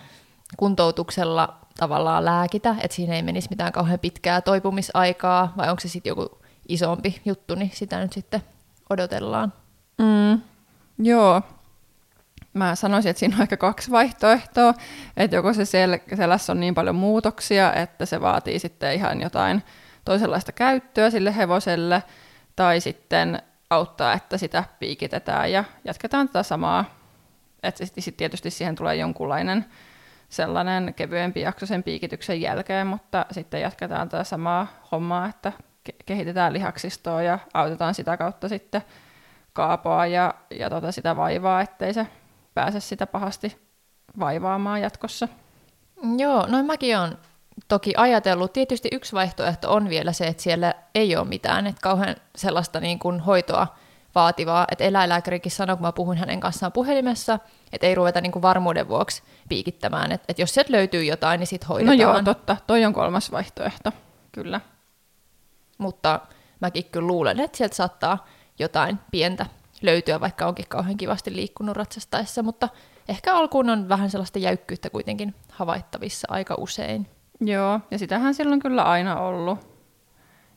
kuntoutuksella 0.56 1.58
tavallaan 1.78 2.24
lääkitä, 2.24 2.76
että 2.80 2.94
siinä 2.94 3.14
ei 3.14 3.22
menisi 3.22 3.48
mitään 3.50 3.72
kauhean 3.72 3.98
pitkää 3.98 4.40
toipumisaikaa, 4.40 5.52
vai 5.56 5.70
onko 5.70 5.80
se 5.80 5.88
sitten 5.88 6.10
joku 6.10 6.38
isompi 6.68 7.20
juttu, 7.24 7.54
niin 7.54 7.70
sitä 7.74 8.00
nyt 8.00 8.12
sitten 8.12 8.42
odotellaan. 8.90 9.52
Mm, 9.98 10.40
joo, 10.98 11.42
mä 12.54 12.74
sanoisin, 12.74 13.10
että 13.10 13.20
siinä 13.20 13.36
on 13.36 13.40
aika 13.40 13.56
kaksi 13.56 13.90
vaihtoehtoa, 13.90 14.74
että 15.16 15.36
joko 15.36 15.52
se 15.52 15.62
sel- 15.62 16.16
selässä 16.16 16.52
on 16.52 16.60
niin 16.60 16.74
paljon 16.74 16.96
muutoksia, 16.96 17.74
että 17.74 18.06
se 18.06 18.20
vaatii 18.20 18.58
sitten 18.58 18.94
ihan 18.94 19.20
jotain 19.20 19.62
toisenlaista 20.04 20.52
käyttöä 20.52 21.10
sille 21.10 21.36
hevoselle, 21.36 22.02
tai 22.56 22.80
sitten 22.80 23.42
auttaa, 23.70 24.12
että 24.12 24.38
sitä 24.38 24.64
piikitetään 24.78 25.52
ja 25.52 25.64
jatketaan 25.84 26.28
tätä 26.28 26.42
samaa. 26.42 26.84
Että 27.62 27.86
sitten 27.86 28.14
tietysti 28.14 28.50
siihen 28.50 28.74
tulee 28.74 28.96
jonkunlainen 28.96 29.64
sellainen 30.28 30.94
kevyempi 30.94 31.40
jakso 31.40 31.66
sen 31.66 31.82
piikityksen 31.82 32.40
jälkeen, 32.40 32.86
mutta 32.86 33.26
sitten 33.30 33.60
jatketaan 33.60 34.08
tätä 34.08 34.24
samaa 34.24 34.66
hommaa, 34.92 35.26
että 35.26 35.52
ke- 35.88 36.02
kehitetään 36.06 36.52
lihaksistoa 36.52 37.22
ja 37.22 37.38
autetaan 37.54 37.94
sitä 37.94 38.16
kautta 38.16 38.48
sitten 38.48 38.82
kaapoa 39.52 40.06
ja, 40.06 40.34
ja 40.50 40.70
tota 40.70 40.92
sitä 40.92 41.16
vaivaa, 41.16 41.60
ettei 41.60 41.94
se 41.94 42.06
pääse 42.58 42.80
sitä 42.80 43.06
pahasti 43.06 43.58
vaivaamaan 44.18 44.80
jatkossa. 44.80 45.28
Joo, 46.18 46.46
noin 46.46 46.66
mäkin 46.66 46.98
on 46.98 47.18
toki 47.68 47.92
ajatellut. 47.96 48.52
Tietysti 48.52 48.88
yksi 48.92 49.12
vaihtoehto 49.12 49.74
on 49.74 49.88
vielä 49.88 50.12
se, 50.12 50.26
että 50.26 50.42
siellä 50.42 50.74
ei 50.94 51.16
ole 51.16 51.28
mitään, 51.28 51.66
että 51.66 51.80
kauhean 51.80 52.16
sellaista 52.36 52.80
niin 52.80 52.98
kuin 52.98 53.20
hoitoa 53.20 53.66
vaativaa. 54.14 54.64
Että 54.72 54.84
eläinlääkärikin 54.84 55.52
sanoi, 55.52 55.76
kun 55.76 55.86
mä 55.86 55.92
puhun 55.92 56.16
hänen 56.16 56.40
kanssaan 56.40 56.72
puhelimessa, 56.72 57.38
että 57.72 57.86
ei 57.86 57.94
ruveta 57.94 58.20
niin 58.20 58.32
kuin 58.32 58.42
varmuuden 58.42 58.88
vuoksi 58.88 59.22
piikittämään. 59.48 60.12
Että, 60.12 60.24
että 60.28 60.42
jos 60.42 60.54
sieltä 60.54 60.72
löytyy 60.72 61.04
jotain, 61.04 61.38
niin 61.38 61.46
sitten 61.46 61.68
hoidetaan. 61.68 61.98
No 61.98 62.02
joo, 62.02 62.22
totta. 62.22 62.56
Toi 62.66 62.84
on 62.84 62.92
kolmas 62.92 63.32
vaihtoehto, 63.32 63.92
kyllä. 64.32 64.60
Mutta 65.78 66.20
mäkin 66.60 66.84
kyllä 66.84 67.06
luulen, 67.06 67.40
että 67.40 67.56
sieltä 67.56 67.76
saattaa 67.76 68.26
jotain 68.58 68.98
pientä 69.10 69.46
löytyä, 69.82 70.20
vaikka 70.20 70.46
onkin 70.46 70.68
kauhean 70.68 70.96
kivasti 70.96 71.36
liikkunut 71.36 71.76
ratsastaessa, 71.76 72.42
mutta 72.42 72.68
ehkä 73.08 73.34
alkuun 73.34 73.70
on 73.70 73.88
vähän 73.88 74.10
sellaista 74.10 74.38
jäykkyyttä 74.38 74.90
kuitenkin 74.90 75.34
havaittavissa 75.50 76.28
aika 76.30 76.54
usein. 76.58 77.06
Joo, 77.40 77.80
ja 77.90 77.98
sitähän 77.98 78.34
silloin 78.34 78.60
kyllä 78.60 78.82
aina 78.82 79.20
ollut. 79.20 79.58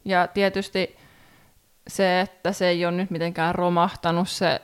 Ja 0.06 0.28
tietysti 0.28 0.98
se, 1.88 2.22
että 2.22 2.52
se 2.52 2.68
ei 2.68 2.86
ole 2.86 2.92
nyt 2.92 3.10
mitenkään 3.12 3.56
romahtanut 3.56 4.30
se, 4.30 4.62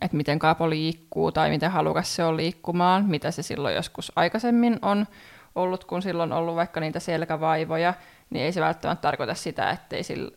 että 0.00 0.16
miten 0.16 0.38
kaapo 0.38 0.70
liikkuu 0.70 1.32
tai 1.32 1.50
miten 1.50 1.70
halukas 1.70 2.16
se 2.16 2.24
on 2.24 2.36
liikkumaan, 2.36 3.04
mitä 3.04 3.30
se 3.30 3.42
silloin 3.42 3.74
joskus 3.74 4.12
aikaisemmin 4.16 4.78
on 4.82 5.06
ollut, 5.54 5.84
kun 5.84 6.02
silloin 6.02 6.32
on 6.32 6.38
ollut 6.38 6.56
vaikka 6.56 6.80
niitä 6.80 7.00
selkävaivoja, 7.00 7.94
niin 8.30 8.44
ei 8.44 8.52
se 8.52 8.60
välttämättä 8.60 9.02
tarkoita 9.02 9.34
sitä, 9.34 9.70
ettei 9.70 10.02
sillä 10.02 10.30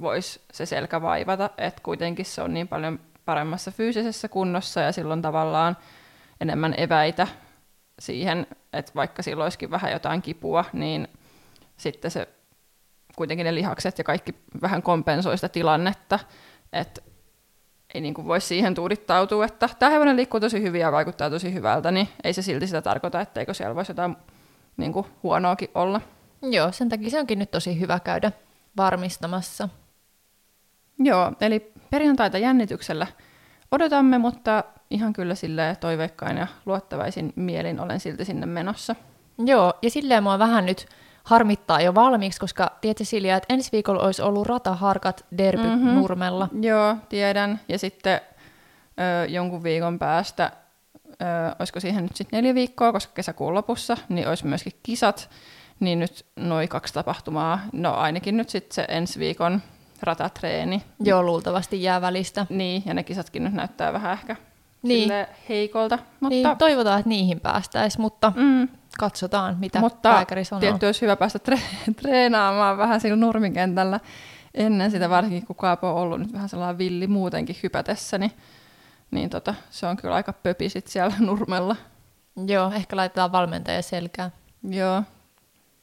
voisi 0.00 0.40
se 0.52 0.66
selkä 0.66 1.02
vaivata, 1.02 1.50
että 1.58 1.82
kuitenkin 1.82 2.24
se 2.24 2.42
on 2.42 2.54
niin 2.54 2.68
paljon 2.68 3.00
paremmassa 3.24 3.70
fyysisessä 3.70 4.28
kunnossa 4.28 4.80
ja 4.80 4.92
silloin 4.92 5.22
tavallaan 5.22 5.76
enemmän 6.40 6.74
eväitä 6.76 7.28
siihen, 7.98 8.46
että 8.72 8.92
vaikka 8.94 9.22
sillä 9.22 9.44
olisikin 9.44 9.70
vähän 9.70 9.92
jotain 9.92 10.22
kipua, 10.22 10.64
niin 10.72 11.08
sitten 11.76 12.10
se 12.10 12.28
kuitenkin 13.16 13.44
ne 13.44 13.54
lihakset 13.54 13.98
ja 13.98 14.04
kaikki 14.04 14.34
vähän 14.62 14.82
kompensoi 14.82 15.38
sitä 15.38 15.48
tilannetta, 15.48 16.18
että 16.72 17.02
ei 17.94 18.00
niin 18.00 18.14
voi 18.26 18.40
siihen 18.40 18.74
tuudittautua, 18.74 19.44
että 19.44 19.68
tämä 19.78 19.90
hevonen 19.90 20.16
liikkuu 20.16 20.40
tosi 20.40 20.62
hyvin 20.62 20.80
ja 20.80 20.92
vaikuttaa 20.92 21.30
tosi 21.30 21.54
hyvältä, 21.54 21.90
niin 21.90 22.08
ei 22.24 22.32
se 22.32 22.42
silti 22.42 22.66
sitä 22.66 22.82
tarkoita, 22.82 23.20
etteikö 23.20 23.54
siellä 23.54 23.74
voisi 23.74 23.90
jotain 23.90 24.16
niin 24.76 24.92
kuin 24.92 25.06
huonoakin 25.22 25.70
olla. 25.74 26.00
Joo, 26.42 26.72
sen 26.72 26.88
takia 26.88 27.10
se 27.10 27.20
onkin 27.20 27.38
nyt 27.38 27.50
tosi 27.50 27.80
hyvä 27.80 28.00
käydä 28.00 28.32
varmistamassa. 28.76 29.68
Joo, 30.98 31.32
eli 31.40 31.72
perjantaita 31.90 32.38
jännityksellä 32.38 33.06
odotamme, 33.70 34.18
mutta 34.18 34.64
ihan 34.90 35.12
kyllä 35.12 35.34
sille 35.34 35.76
toiveikkain 35.80 36.36
ja 36.36 36.46
luottavaisin 36.66 37.32
mielin 37.36 37.80
olen 37.80 38.00
silti 38.00 38.24
sinne 38.24 38.46
menossa. 38.46 38.96
Joo, 39.38 39.72
ja 39.82 39.90
silleen 39.90 40.22
mua 40.22 40.38
vähän 40.38 40.66
nyt 40.66 40.86
harmittaa 41.24 41.80
jo 41.80 41.94
valmiiksi, 41.94 42.40
koska 42.40 42.70
tiedätkö 42.80 43.04
Silja, 43.04 43.36
että 43.36 43.54
ensi 43.54 43.72
viikolla 43.72 44.02
olisi 44.02 44.22
ollut 44.22 44.46
rataharkat 44.46 45.26
derby 45.38 45.62
mm-hmm. 45.62 45.90
Nurmella. 45.94 46.48
Joo, 46.60 46.96
tiedän. 47.08 47.60
Ja 47.68 47.78
sitten 47.78 48.20
ö, 48.20 49.26
jonkun 49.26 49.62
viikon 49.62 49.98
päästä, 49.98 50.52
ö, 51.06 51.24
olisiko 51.58 51.80
siihen 51.80 52.02
nyt 52.02 52.16
sitten 52.16 52.36
neljä 52.38 52.54
viikkoa, 52.54 52.92
koska 52.92 53.12
kesäkuun 53.14 53.54
lopussa, 53.54 53.96
niin 54.08 54.28
olisi 54.28 54.46
myöskin 54.46 54.72
kisat. 54.82 55.30
Niin 55.80 55.98
nyt 55.98 56.26
noin 56.36 56.68
kaksi 56.68 56.94
tapahtumaa, 56.94 57.60
no 57.72 57.94
ainakin 57.94 58.36
nyt 58.36 58.48
sitten 58.48 58.74
se 58.74 58.86
ensi 58.88 59.18
viikon 59.18 59.62
ratatreeni. 60.02 60.82
Joo, 61.00 61.22
luultavasti 61.22 61.82
jää 61.82 62.00
välistä. 62.00 62.46
Niin, 62.48 62.82
ja 62.86 62.94
ne 62.94 63.02
kisatkin 63.02 63.44
nyt 63.44 63.52
näyttää 63.52 63.92
vähän 63.92 64.12
ehkä 64.12 64.36
niin. 64.82 65.10
heikolta. 65.48 65.98
Mutta... 66.20 66.28
Niin, 66.28 66.58
toivotaan, 66.58 66.98
että 66.98 67.08
niihin 67.08 67.40
päästäisiin, 67.40 68.02
mutta 68.02 68.32
mm. 68.36 68.68
katsotaan, 68.98 69.56
mitä 69.60 69.80
mutta 69.80 70.08
lääkäri 70.08 70.44
sanoo. 70.44 70.60
Tietysti 70.60 70.86
olisi 70.86 71.02
hyvä 71.02 71.16
päästä 71.16 71.38
tre- 71.50 71.92
treenaamaan 72.02 72.78
vähän 72.78 73.00
sillä 73.00 73.16
nurmikentällä 73.16 74.00
ennen 74.54 74.90
sitä, 74.90 75.10
varsinkin 75.10 75.46
kun 75.46 75.56
Kaapo 75.56 75.88
on 75.90 75.96
ollut 75.96 76.18
nyt 76.18 76.32
vähän 76.32 76.48
sellainen 76.48 76.78
villi 76.78 77.06
muutenkin 77.06 77.56
hypätessä, 77.62 78.18
niin, 78.18 78.32
niin 79.10 79.30
tota, 79.30 79.54
se 79.70 79.86
on 79.86 79.96
kyllä 79.96 80.14
aika 80.14 80.32
pöpi 80.32 80.68
sit 80.68 80.86
siellä 80.86 81.14
nurmella. 81.26 81.76
Joo, 82.46 82.72
ehkä 82.72 82.96
laitetaan 82.96 83.32
valmentaja 83.32 83.82
selkään. 83.82 84.32
Joo, 84.62 85.02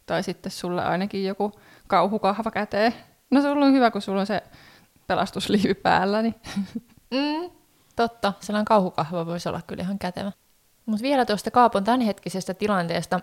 tai 0.06 0.24
sitten 0.24 0.52
sulle 0.52 0.86
ainakin 0.86 1.26
joku 1.26 1.52
kauhukahva 1.88 2.52
käteen. 2.52 2.94
No 3.36 3.42
se 3.42 3.50
on 3.50 3.74
hyvä, 3.74 3.92
kun 3.92 4.02
sulla 4.02 4.20
on 4.20 4.28
se 4.28 4.44
pelastusliivi 5.08 5.74
päällä. 5.74 6.22
Niin. 6.22 6.36
Mm, 7.12 7.50
totta, 7.96 8.34
sellainen 8.40 8.66
kauhukahva 8.66 9.26
voisi 9.26 9.50
olla 9.50 9.62
kyllä 9.68 9.84
ihan 9.84 10.00
kätevä. 10.00 10.32
Mutta 10.86 11.04
vielä 11.04 11.26
tuosta 11.26 11.52
Kaapon 11.52 11.84
tämänhetkisestä 11.84 12.54
tilanteesta. 12.54 13.20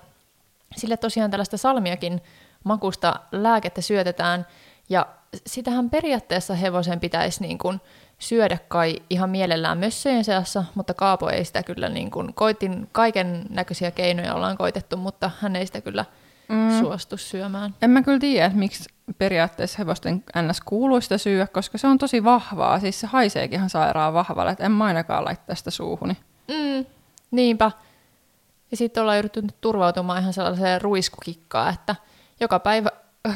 Sille 0.77 0.97
tosiaan 0.97 1.31
tällaista 1.31 1.57
salmiakin 1.57 2.21
makusta 2.65 3.15
lääkettä 3.33 3.81
syötetään, 3.81 4.47
ja 4.89 5.07
sitähän 5.47 5.91
periaatteessa 5.91 6.55
hevosen 6.55 7.01
pitäisi 7.01 7.43
niin 7.43 7.59
kuin 7.59 7.81
syödä 8.19 8.59
kai 8.69 8.97
ihan 9.11 9.31
mielellään 9.31 9.79
mössöjen 9.79 10.25
seassa, 10.25 10.65
mutta 10.75 10.95
Kaapo 10.95 11.31
ei 11.31 11.45
sitä 11.45 11.63
kyllä, 11.63 11.89
niin 11.89 12.11
kuin, 12.11 12.35
koitin 12.35 12.89
kaiken 12.93 13.47
näköisiä 13.51 13.91
keinoja 13.91 14.35
ollaan 14.35 14.57
koitettu, 14.57 14.97
mutta 14.97 15.31
hän 15.41 15.57
ei 15.57 15.67
sitä 15.67 15.81
kyllä 15.81 16.05
mm. 16.49 16.81
suostu 16.81 17.17
syömään. 17.17 17.75
En 17.83 17.91
mä 17.91 18.03
kyllä 18.03 18.19
tiedä, 18.19 18.51
miksi 18.55 18.89
periaatteessa 19.15 19.79
hevosten 19.79 20.25
ns. 20.43 20.61
kuuluu 20.61 21.01
sitä 21.01 21.19
syödä, 21.19 21.47
koska 21.47 21.79
se 21.79 21.87
on 21.87 21.99
tosi 21.99 22.25
vahvaa. 22.25 22.81
Siis 22.81 23.01
se 23.01 23.07
haiseekin 23.07 23.57
ihan 23.57 23.71
sairaan 23.71 24.15
vahvalle, 24.15 24.51
että 24.51 24.65
en 24.65 24.73
mä 24.73 24.85
ainakaan 24.85 25.25
laittaa 25.25 25.57
sitä 25.57 25.71
suuhuni. 25.71 26.17
Mm, 26.49 26.87
niinpä. 27.31 27.71
Ja 28.71 28.77
sitten 28.77 29.01
ollaan 29.01 29.19
yritetty 29.19 29.55
turvautumaan 29.61 30.21
ihan 30.21 30.33
sellaiseen 30.33 30.81
ruiskukikkaan, 30.81 31.75
että 31.75 31.97
joka 32.41 32.59
päivä 32.59 32.91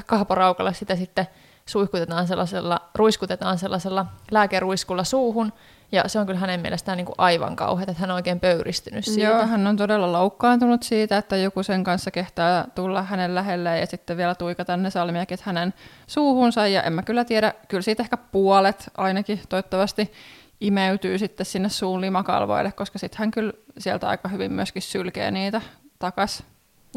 kaaporaukalla 0.06 0.72
sitä 0.72 0.96
sitten 0.96 1.26
suihkutetaan 1.66 2.26
sellaisella, 2.26 2.80
ruiskutetaan 2.94 3.58
sellaisella 3.58 4.06
lääkeruiskulla 4.30 5.04
suuhun, 5.04 5.52
ja 5.92 6.08
se 6.08 6.18
on 6.18 6.26
kyllä 6.26 6.38
hänen 6.40 6.60
mielestään 6.60 6.96
niin 6.96 7.06
kuin 7.06 7.14
aivan 7.18 7.56
kauheata, 7.56 7.90
että 7.90 8.00
hän 8.00 8.10
on 8.10 8.14
oikein 8.14 8.40
pöyristynyt 8.40 9.04
siitä. 9.04 9.22
Joo, 9.22 9.46
hän 9.46 9.66
on 9.66 9.76
todella 9.76 10.12
loukkaantunut 10.12 10.82
siitä, 10.82 11.18
että 11.18 11.36
joku 11.36 11.62
sen 11.62 11.84
kanssa 11.84 12.10
kehtää 12.10 12.64
tulla 12.74 13.02
hänen 13.02 13.34
lähelle 13.34 13.80
ja 13.80 13.86
sitten 13.86 14.16
vielä 14.16 14.34
tuikata 14.34 14.76
ne 14.76 14.90
salmiakit 14.90 15.40
hänen 15.40 15.74
suuhunsa. 16.06 16.66
Ja 16.66 16.82
en 16.82 16.92
mä 16.92 17.02
kyllä 17.02 17.24
tiedä, 17.24 17.52
kyllä 17.68 17.82
siitä 17.82 18.02
ehkä 18.02 18.16
puolet 18.16 18.90
ainakin 18.96 19.40
toivottavasti 19.48 20.12
imeytyy 20.60 21.18
sitten 21.18 21.46
sinne 21.46 21.68
suun 21.68 22.00
limakalvoille, 22.00 22.72
koska 22.72 22.98
sitten 22.98 23.18
hän 23.18 23.30
kyllä 23.30 23.52
sieltä 23.78 24.08
aika 24.08 24.28
hyvin 24.28 24.52
myöskin 24.52 24.82
sylkee 24.82 25.30
niitä 25.30 25.60
takas. 25.98 26.42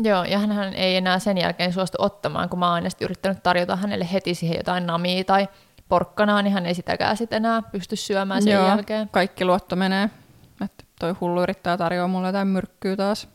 Joo, 0.04 0.24
ja 0.24 0.40
hän 0.40 0.74
ei 0.74 0.96
enää 0.96 1.20
sen 1.20 1.38
jälkeen 1.38 1.74
suostu 1.74 1.98
ottamaan, 2.00 2.50
kun 2.50 2.60
mä 2.60 2.74
oon 2.74 2.84
yrittänyt 3.02 3.44
tarjota 3.44 3.76
hänelle 3.76 4.08
heti 4.14 4.36
siihen 4.36 4.58
jotain 4.58 4.88
namia 4.88 5.24
tai 5.24 5.48
porkkanaa, 5.90 6.42
niin 6.42 6.54
hän 6.54 6.66
ei 6.66 6.74
sitäkään 6.74 7.18
sitten 7.18 7.38
enää 7.38 7.62
pysty 7.62 7.96
syömään 7.96 8.42
sen 8.44 8.54
Joo, 8.54 8.68
jälkeen. 8.68 9.10
kaikki 9.12 9.46
luotto 9.46 9.76
menee. 9.76 10.10
Että 10.66 10.84
toi 11.00 11.16
hullu 11.22 11.44
yrittää 11.44 11.78
tarjoa 11.78 12.08
mulle 12.08 12.28
jotain 12.28 12.48
myrkkyä 12.48 12.96
taas. 12.96 13.28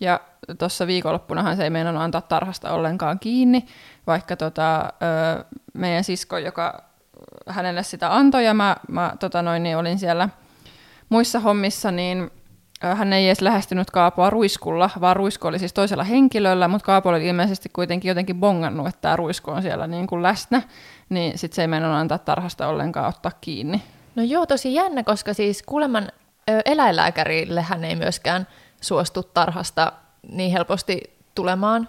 Ja 0.00 0.20
tuossa 0.58 0.86
viikonloppunahan 0.86 1.56
se 1.56 1.64
ei 1.64 1.70
meinannut 1.70 2.02
antaa 2.02 2.20
tarhasta 2.20 2.72
ollenkaan 2.72 3.18
kiinni, 3.18 3.66
vaikka 4.06 4.36
tota, 4.36 4.80
ö, 4.80 5.44
meidän 5.74 6.04
sisko, 6.04 6.38
joka 6.38 6.84
hänelle 7.48 7.82
sitä 7.82 8.16
antoi 8.16 8.44
ja 8.44 8.54
mä, 8.54 8.76
mä 8.88 9.12
tota 9.20 9.42
noin, 9.42 9.62
niin 9.62 9.76
olin 9.76 9.98
siellä 9.98 10.28
muissa 11.08 11.40
hommissa, 11.40 11.90
niin 11.90 12.30
hän 12.82 13.12
ei 13.12 13.26
edes 13.26 13.40
lähestynyt 13.40 13.90
Kaapoa 13.90 14.30
ruiskulla, 14.30 14.90
vaan 15.00 15.16
ruisku 15.16 15.46
oli 15.46 15.58
siis 15.58 15.72
toisella 15.72 16.04
henkilöllä, 16.04 16.68
mutta 16.68 16.86
Kaapo 16.86 17.08
oli 17.08 17.26
ilmeisesti 17.26 17.68
kuitenkin 17.68 18.08
jotenkin 18.08 18.40
bongannut, 18.40 18.88
että 18.88 19.00
tämä 19.00 19.16
ruisku 19.16 19.50
on 19.50 19.62
siellä 19.62 19.86
niin 19.86 20.06
kuin 20.06 20.22
läsnä, 20.22 20.62
niin 21.08 21.38
sitten 21.38 21.56
se 21.56 21.62
ei 21.62 21.68
meinannut 21.68 22.00
antaa 22.00 22.18
tarhasta 22.18 22.68
ollenkaan 22.68 23.08
ottaa 23.08 23.32
kiinni. 23.40 23.82
No 24.14 24.22
joo, 24.22 24.46
tosi 24.46 24.74
jännä, 24.74 25.02
koska 25.02 25.34
siis 25.34 25.62
kuuleman 25.62 26.08
eläinlääkärille 26.64 27.62
hän 27.62 27.84
ei 27.84 27.96
myöskään 27.96 28.46
suostu 28.80 29.22
tarhasta 29.22 29.92
niin 30.28 30.52
helposti 30.52 31.00
tulemaan, 31.34 31.88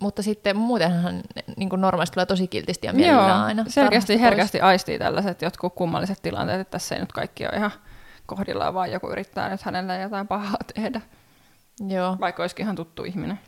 mutta 0.00 0.22
sitten 0.22 0.56
muutenhan 0.56 1.20
niin 1.56 1.68
kuin 1.68 1.80
normaalisti 1.80 2.14
tulee 2.14 2.26
tosi 2.26 2.48
kiltisti 2.48 2.86
ja 2.86 2.92
mielellään 2.92 3.28
Joo, 3.30 3.44
aina. 3.44 3.64
selkeästi 3.68 4.20
herkästi 4.20 4.60
aistii 4.60 4.98
tällaiset 4.98 5.42
jotkut 5.42 5.74
kummalliset 5.74 6.22
tilanteet, 6.22 6.60
että 6.60 6.70
tässä 6.70 6.94
ei 6.94 7.00
nyt 7.00 7.12
kaikki 7.12 7.44
ole 7.46 7.56
ihan 7.56 7.70
kohdillaan, 8.28 8.74
vaan 8.74 8.92
joku 8.92 9.10
yrittää 9.10 9.48
nyt 9.48 9.62
hänelle 9.62 10.00
jotain 10.00 10.28
pahaa 10.28 10.58
tehdä. 10.74 11.00
Joo. 11.88 12.16
Vaikka 12.20 12.42
olisikin 12.42 12.64
ihan 12.64 12.76
tuttu 12.76 13.04
ihminen. 13.04 13.40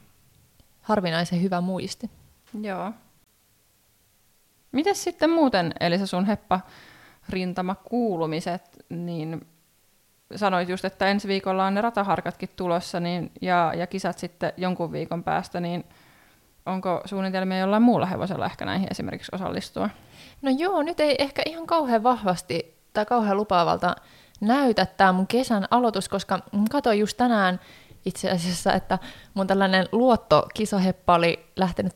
Harvinaisen 0.81 1.43
hyvä 1.43 1.61
muisti. 1.61 2.11
Joo. 2.61 2.93
Mites 4.73 5.05
sitten 5.05 5.31
muuten, 5.31 5.73
eli 5.81 5.99
se 5.99 6.07
sun 6.07 6.27
heppa 6.27 6.61
rintamakuulumiset, 7.29 8.85
niin 8.89 9.47
sanoit 10.37 10.69
just, 10.69 10.85
että 10.85 11.07
ensi 11.07 11.29
viikolla 11.29 11.67
on 11.67 11.75
ne 11.75 11.81
rataharkatkin 11.81 12.49
tulossa 12.57 13.01
niin, 13.01 13.33
ja, 13.41 13.73
ja 13.77 13.87
kisat 13.87 14.19
sitten 14.19 14.53
jonkun 14.57 14.93
viikon 14.93 15.25
päästä, 15.25 15.61
niin 15.61 15.85
onko 16.67 17.01
suunnitelmia 17.05 17.59
jollain 17.59 17.83
muulla 17.83 18.07
hevosella 18.07 18.47
ehkä 18.47 18.65
näihin 18.65 18.89
esimerkiksi 18.91 19.33
osallistua? 19.35 19.91
No 20.43 20.51
joo, 20.59 20.83
nyt 20.83 21.01
ei 21.01 21.17
ehkä 21.19 21.43
ihan 21.47 21.67
kauhean 21.67 22.03
vahvasti 22.03 22.75
tai 22.93 23.07
kauhean 23.07 23.37
lupaavalta 23.37 23.97
näytä 24.41 24.87
tämä 24.87 25.13
mun 25.13 25.27
kesän 25.27 25.67
aloitus, 25.71 26.09
koska 26.09 26.39
katsoin 26.71 26.99
just 26.99 27.17
tänään 27.17 27.61
itse 28.07 28.31
asiassa, 28.31 28.73
että 28.73 28.99
mun 29.35 29.47
tällainen 29.47 29.87
luottokisaheppa 29.93 31.15
oli 31.15 31.47
lähtenyt 31.57 31.93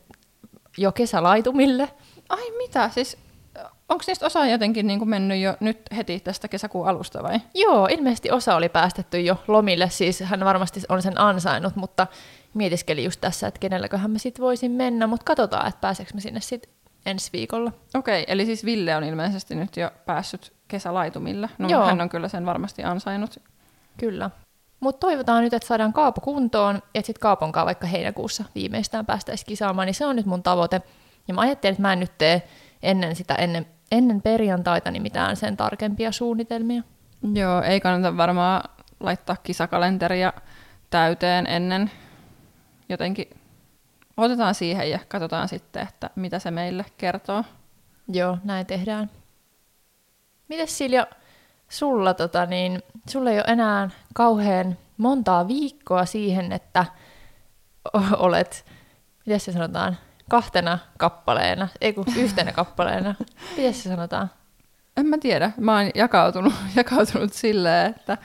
jo 0.77 0.91
kesälaitumille. 0.91 1.89
Ai 2.29 2.51
mitä, 2.57 2.89
siis 2.89 3.17
onko 3.89 4.03
niistä 4.07 4.25
osa 4.25 4.45
jotenkin 4.45 4.87
niin 4.87 4.99
kuin 4.99 5.09
mennyt 5.09 5.41
jo 5.41 5.57
nyt 5.59 5.79
heti 5.95 6.19
tästä 6.19 6.47
kesäkuun 6.47 6.87
alusta 6.87 7.23
vai? 7.23 7.39
Joo, 7.53 7.87
ilmeisesti 7.87 8.31
osa 8.31 8.55
oli 8.55 8.69
päästetty 8.69 9.21
jo 9.21 9.43
lomille, 9.47 9.89
siis 9.89 10.19
hän 10.19 10.45
varmasti 10.45 10.81
on 10.89 11.01
sen 11.01 11.21
ansainnut, 11.21 11.75
mutta 11.75 12.07
mietiskeli 12.53 13.03
just 13.03 13.21
tässä, 13.21 13.47
että 13.47 13.59
kenelläköhän 13.59 14.11
mä 14.11 14.17
sitten 14.17 14.43
voisin 14.43 14.71
mennä, 14.71 15.07
mutta 15.07 15.23
katsotaan, 15.23 15.67
että 15.67 15.81
pääseekö 15.81 16.11
mä 16.13 16.19
sinne 16.19 16.41
sitten 16.41 16.71
ensi 17.05 17.29
viikolla. 17.33 17.71
Okei, 17.95 18.21
okay, 18.21 18.33
eli 18.33 18.45
siis 18.45 18.65
Ville 18.65 18.95
on 18.95 19.03
ilmeisesti 19.03 19.55
nyt 19.55 19.77
jo 19.77 19.91
päässyt 20.05 20.54
kesälaitumille. 20.67 21.49
No 21.57 21.69
Joo. 21.69 21.85
hän 21.85 22.01
on 22.01 22.09
kyllä 22.09 22.27
sen 22.27 22.45
varmasti 22.45 22.83
ansainnut. 22.83 23.39
Kyllä. 23.97 24.29
Mutta 24.79 24.99
toivotaan 24.99 25.43
nyt, 25.43 25.53
että 25.53 25.67
saadaan 25.67 25.93
Kaapo 25.93 26.21
kuntoon, 26.21 26.81
ja 26.93 27.01
sitten 27.01 27.21
Kaaponkaan 27.21 27.65
vaikka 27.65 27.87
heinäkuussa 27.87 28.43
viimeistään 28.55 29.05
päästäisiin 29.05 29.47
kisaamaan, 29.47 29.85
niin 29.85 29.95
se 29.95 30.05
on 30.05 30.15
nyt 30.15 30.25
mun 30.25 30.43
tavoite. 30.43 30.81
Ja 31.27 31.33
mä 31.33 31.41
ajattelin, 31.41 31.71
että 31.73 31.81
mä 31.81 31.93
en 31.93 31.99
nyt 31.99 32.17
tee 32.17 32.47
ennen 32.83 33.15
sitä, 33.15 33.35
ennen, 33.35 33.65
ennen 33.91 34.21
perjantaita, 34.21 34.91
niin 34.91 35.03
mitään 35.03 35.35
sen 35.35 35.57
tarkempia 35.57 36.11
suunnitelmia. 36.11 36.83
Joo, 37.33 37.61
ei 37.61 37.79
kannata 37.79 38.17
varmaan 38.17 38.63
laittaa 38.99 39.35
kisakalenteria 39.43 40.33
täyteen 40.89 41.47
ennen. 41.47 41.91
Jotenkin 42.89 43.29
otetaan 44.17 44.55
siihen 44.55 44.91
ja 44.91 44.99
katsotaan 45.07 45.47
sitten, 45.47 45.87
että 45.87 46.09
mitä 46.15 46.39
se 46.39 46.51
meille 46.51 46.85
kertoo. 46.97 47.43
Joo, 48.07 48.37
näin 48.43 48.65
tehdään. 48.65 49.09
Mites 50.47 50.77
Silja, 50.77 51.07
sulla, 51.69 52.13
tota, 52.13 52.45
niin, 52.45 52.83
sulla 53.09 53.31
ei 53.31 53.37
ole 53.37 53.45
enää 53.47 53.89
kauhean 54.13 54.77
montaa 54.97 55.47
viikkoa 55.47 56.05
siihen, 56.05 56.51
että 56.51 56.85
olet, 58.17 58.65
miten 59.25 59.39
se 59.39 59.51
sanotaan, 59.51 59.97
kahtena 60.29 60.79
kappaleena, 60.97 61.67
ei 61.81 61.93
kun 61.93 62.05
yhtenä 62.17 62.51
kappaleena. 62.61 63.15
Miten 63.57 63.73
se 63.73 63.89
sanotaan? 63.89 64.29
En 64.97 65.05
mä 65.05 65.17
tiedä. 65.17 65.51
Mä 65.57 65.77
oon 65.77 65.91
jakautunut, 65.95 66.53
jakautunut 66.75 67.33
silleen, 67.33 67.89
että, 67.89 68.17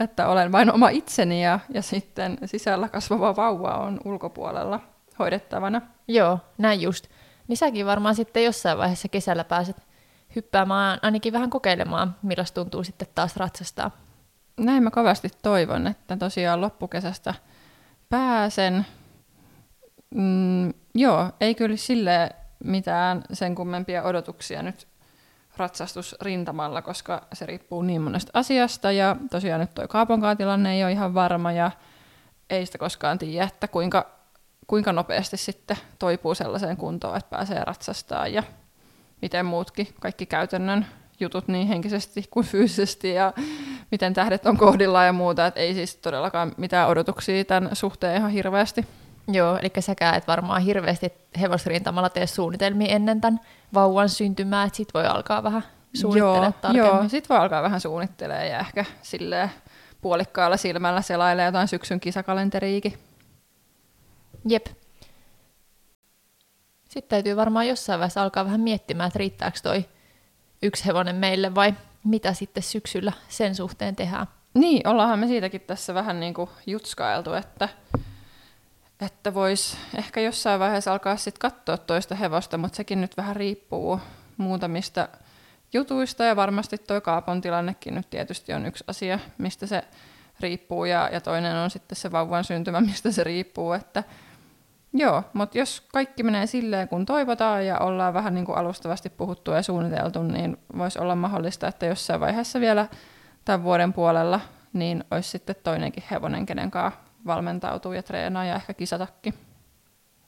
että 0.00 0.28
olen 0.28 0.52
vain 0.52 0.72
oma 0.72 0.88
itseni 0.88 1.44
ja, 1.44 1.60
ja 1.74 1.82
sitten 1.82 2.38
sisällä 2.44 2.88
kasvava 2.88 3.36
vauva 3.36 3.74
on 3.74 4.00
ulkopuolella 4.04 4.80
hoidettavana. 5.18 5.82
Joo, 6.08 6.38
näin 6.58 6.80
just. 6.80 7.06
Niin 7.48 7.56
säkin 7.56 7.86
varmaan 7.86 8.14
sitten 8.14 8.44
jossain 8.44 8.78
vaiheessa 8.78 9.08
kesällä 9.08 9.44
pääset 9.44 9.76
hyppäämään, 10.36 10.98
ainakin 11.02 11.32
vähän 11.32 11.50
kokeilemaan, 11.50 12.16
millaista 12.22 12.60
tuntuu 12.60 12.84
sitten 12.84 13.08
taas 13.14 13.36
ratsastaa. 13.36 13.90
Näin 14.56 14.82
mä 14.82 14.90
kovasti 14.90 15.28
toivon, 15.42 15.86
että 15.86 16.16
tosiaan 16.16 16.60
loppukesästä 16.60 17.34
pääsen. 18.08 18.86
Mm, 20.14 20.72
joo, 20.94 21.30
ei 21.40 21.54
kyllä 21.54 21.76
sille 21.76 22.30
mitään 22.64 23.22
sen 23.32 23.54
kummempia 23.54 24.02
odotuksia 24.02 24.62
nyt 24.62 24.88
ratsastusrintamalla, 25.56 26.82
koska 26.82 27.26
se 27.32 27.46
riippuu 27.46 27.82
niin 27.82 28.02
monesta 28.02 28.30
asiasta 28.34 28.92
ja 28.92 29.16
tosiaan 29.30 29.60
nyt 29.60 29.74
toi 29.74 29.88
Kaaponkaan 29.88 30.36
tilanne 30.36 30.74
ei 30.74 30.84
ole 30.84 30.92
ihan 30.92 31.14
varma 31.14 31.52
ja 31.52 31.70
ei 32.50 32.66
sitä 32.66 32.78
koskaan 32.78 33.18
tiedä, 33.18 33.44
että 33.44 33.68
kuinka, 33.68 34.06
kuinka 34.66 34.92
nopeasti 34.92 35.36
sitten 35.36 35.76
toipuu 35.98 36.34
sellaiseen 36.34 36.76
kuntoon, 36.76 37.16
että 37.16 37.30
pääsee 37.30 37.64
ratsastaa 37.64 38.28
ja 38.28 38.42
miten 39.24 39.46
muutkin 39.46 39.88
kaikki 40.00 40.26
käytännön 40.26 40.86
jutut 41.20 41.48
niin 41.48 41.68
henkisesti 41.68 42.24
kuin 42.30 42.46
fyysisesti 42.46 43.14
ja 43.14 43.32
miten 43.90 44.14
tähdet 44.14 44.46
on 44.46 44.56
kohdillaan 44.56 45.06
ja 45.06 45.12
muuta, 45.12 45.46
että 45.46 45.60
ei 45.60 45.74
siis 45.74 45.96
todellakaan 45.96 46.52
mitään 46.56 46.88
odotuksia 46.88 47.44
tämän 47.44 47.70
suhteen 47.72 48.16
ihan 48.16 48.30
hirveästi. 48.30 48.86
Joo, 49.28 49.56
eli 49.56 49.70
säkään 49.80 50.14
et 50.14 50.26
varmaan 50.26 50.62
hirveästi 50.62 51.12
hevosrintamalla 51.40 52.08
tee 52.08 52.26
suunnitelmia 52.26 52.94
ennen 52.94 53.20
tämän 53.20 53.40
vauvan 53.74 54.08
syntymää, 54.08 54.64
että 54.64 54.76
sit 54.76 54.94
voi 54.94 55.06
alkaa 55.06 55.42
vähän 55.42 55.62
suunnittelemaan 55.94 56.44
joo, 56.44 56.60
tarkemmin. 56.60 57.00
Joo, 57.00 57.08
sit 57.08 57.28
voi 57.28 57.38
alkaa 57.38 57.62
vähän 57.62 57.80
suunnittelemaan 57.80 58.48
ja 58.48 58.58
ehkä 58.58 58.84
silleen 59.02 59.50
puolikkaalla 60.00 60.56
silmällä 60.56 61.02
selailee 61.02 61.46
jotain 61.46 61.68
syksyn 61.68 62.00
kisakalenteriikin. 62.00 62.98
Jep. 64.48 64.66
Sitten 66.94 67.08
täytyy 67.08 67.36
varmaan 67.36 67.68
jossain 67.68 68.00
vaiheessa 68.00 68.22
alkaa 68.22 68.44
vähän 68.44 68.60
miettimään, 68.60 69.06
että 69.06 69.18
riittääkö 69.18 69.58
toi 69.62 69.84
yksi 70.62 70.86
hevonen 70.86 71.16
meille 71.16 71.54
vai 71.54 71.74
mitä 72.04 72.32
sitten 72.32 72.62
syksyllä 72.62 73.12
sen 73.28 73.54
suhteen 73.54 73.96
tehdään. 73.96 74.26
Niin, 74.54 74.88
ollaanhan 74.88 75.18
me 75.18 75.26
siitäkin 75.26 75.60
tässä 75.60 75.94
vähän 75.94 76.20
niin 76.20 76.34
kuin 76.34 76.50
jutskailtu, 76.66 77.32
että, 77.32 77.68
että 79.00 79.34
vois 79.34 79.76
ehkä 79.98 80.20
jossain 80.20 80.60
vaiheessa 80.60 80.92
alkaa 80.92 81.16
sitten 81.16 81.40
katsoa 81.40 81.76
toista 81.76 82.14
hevosta, 82.14 82.58
mutta 82.58 82.76
sekin 82.76 83.00
nyt 83.00 83.16
vähän 83.16 83.36
riippuu 83.36 84.00
muutamista 84.36 85.08
jutuista 85.72 86.24
ja 86.24 86.36
varmasti 86.36 86.78
toi 86.78 87.00
Kaapon 87.00 87.40
tilannekin 87.40 87.94
nyt 87.94 88.10
tietysti 88.10 88.52
on 88.52 88.66
yksi 88.66 88.84
asia, 88.86 89.18
mistä 89.38 89.66
se 89.66 89.84
riippuu 90.40 90.84
ja, 90.84 91.08
ja 91.12 91.20
toinen 91.20 91.56
on 91.56 91.70
sitten 91.70 91.96
se 91.96 92.12
vauvan 92.12 92.44
syntymä, 92.44 92.80
mistä 92.90 93.12
se 93.12 93.24
riippuu, 93.24 93.72
että 93.72 94.04
Joo, 94.96 95.22
mutta 95.32 95.58
jos 95.58 95.82
kaikki 95.92 96.22
menee 96.22 96.46
silleen, 96.46 96.88
kun 96.88 97.06
toivotaan 97.06 97.66
ja 97.66 97.78
ollaan 97.78 98.14
vähän 98.14 98.34
niin 98.34 98.44
kuin 98.44 98.58
alustavasti 98.58 99.10
puhuttu 99.10 99.50
ja 99.50 99.62
suunniteltu, 99.62 100.22
niin 100.22 100.56
voisi 100.78 100.98
olla 100.98 101.14
mahdollista, 101.14 101.68
että 101.68 101.86
jossain 101.86 102.20
vaiheessa 102.20 102.60
vielä 102.60 102.86
tämän 103.44 103.62
vuoden 103.62 103.92
puolella, 103.92 104.40
niin 104.72 105.04
olisi 105.10 105.28
sitten 105.28 105.56
toinenkin 105.62 106.04
hevonen, 106.10 106.46
kenen 106.46 106.70
kanssa 106.70 107.00
valmentautuu 107.26 107.92
ja 107.92 108.02
treenaa 108.02 108.44
ja 108.44 108.54
ehkä 108.54 108.74
kisatakin. 108.74 109.34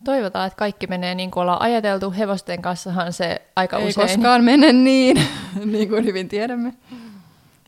Toivotaan, 0.05 0.47
että 0.47 0.57
kaikki 0.57 0.87
menee 0.87 1.15
niin 1.15 1.31
kuin 1.31 1.43
ollaan 1.43 1.63
ajateltu. 1.63 2.11
Hevosten 2.19 2.63
kanssahan 2.63 3.13
se 3.13 3.43
aika 3.57 3.77
Ei 3.79 3.89
usein... 3.89 4.09
koskaan 4.09 4.45
mene 4.45 4.73
niin, 4.73 5.17
niin 5.73 5.89
kuin 5.89 6.05
hyvin 6.05 6.29
tiedämme. 6.29 6.75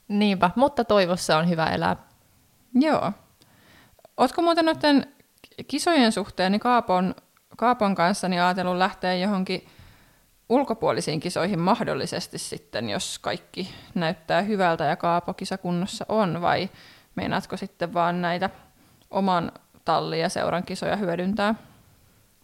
Niinpä, 0.09 0.51
mutta 0.57 0.85
toivossa 0.85 1.39
on 1.39 1.49
hyvä 1.49 1.67
elää. 1.67 1.97
Joo. 2.75 3.13
Ootko 4.17 4.43
muuten 4.43 4.65
noiden 4.65 5.07
kisojen 5.67 6.13
suhteen 6.13 6.53
niin 6.53 6.61
Kaapon, 6.61 7.15
Kaapon 7.57 7.95
kanssa 7.95 8.29
niin 8.29 8.43
ajatellut 8.43 8.77
lähteä 8.77 9.15
johonkin 9.15 9.67
ulkopuolisiin 10.49 11.21
kisoihin 11.21 11.59
mahdollisesti 11.59 12.39
sitten, 12.39 12.91
jos 12.91 13.19
kaikki 13.19 13.71
näyttää 13.95 14.43
hyvältä 14.43 14.85
ja 14.85 14.97
Kaapo 14.97 15.35
kisakunnossa 15.35 16.07
on, 16.09 16.41
vai 16.41 16.71
meinaatko 17.15 17.57
sitten 17.57 17.95
vaan 17.95 18.23
näitä 18.23 18.51
oman 19.11 19.53
tallin 19.85 20.21
ja 20.21 20.29
seuran 20.29 20.63
kisoja 20.63 20.97
hyödyntää? 20.97 21.55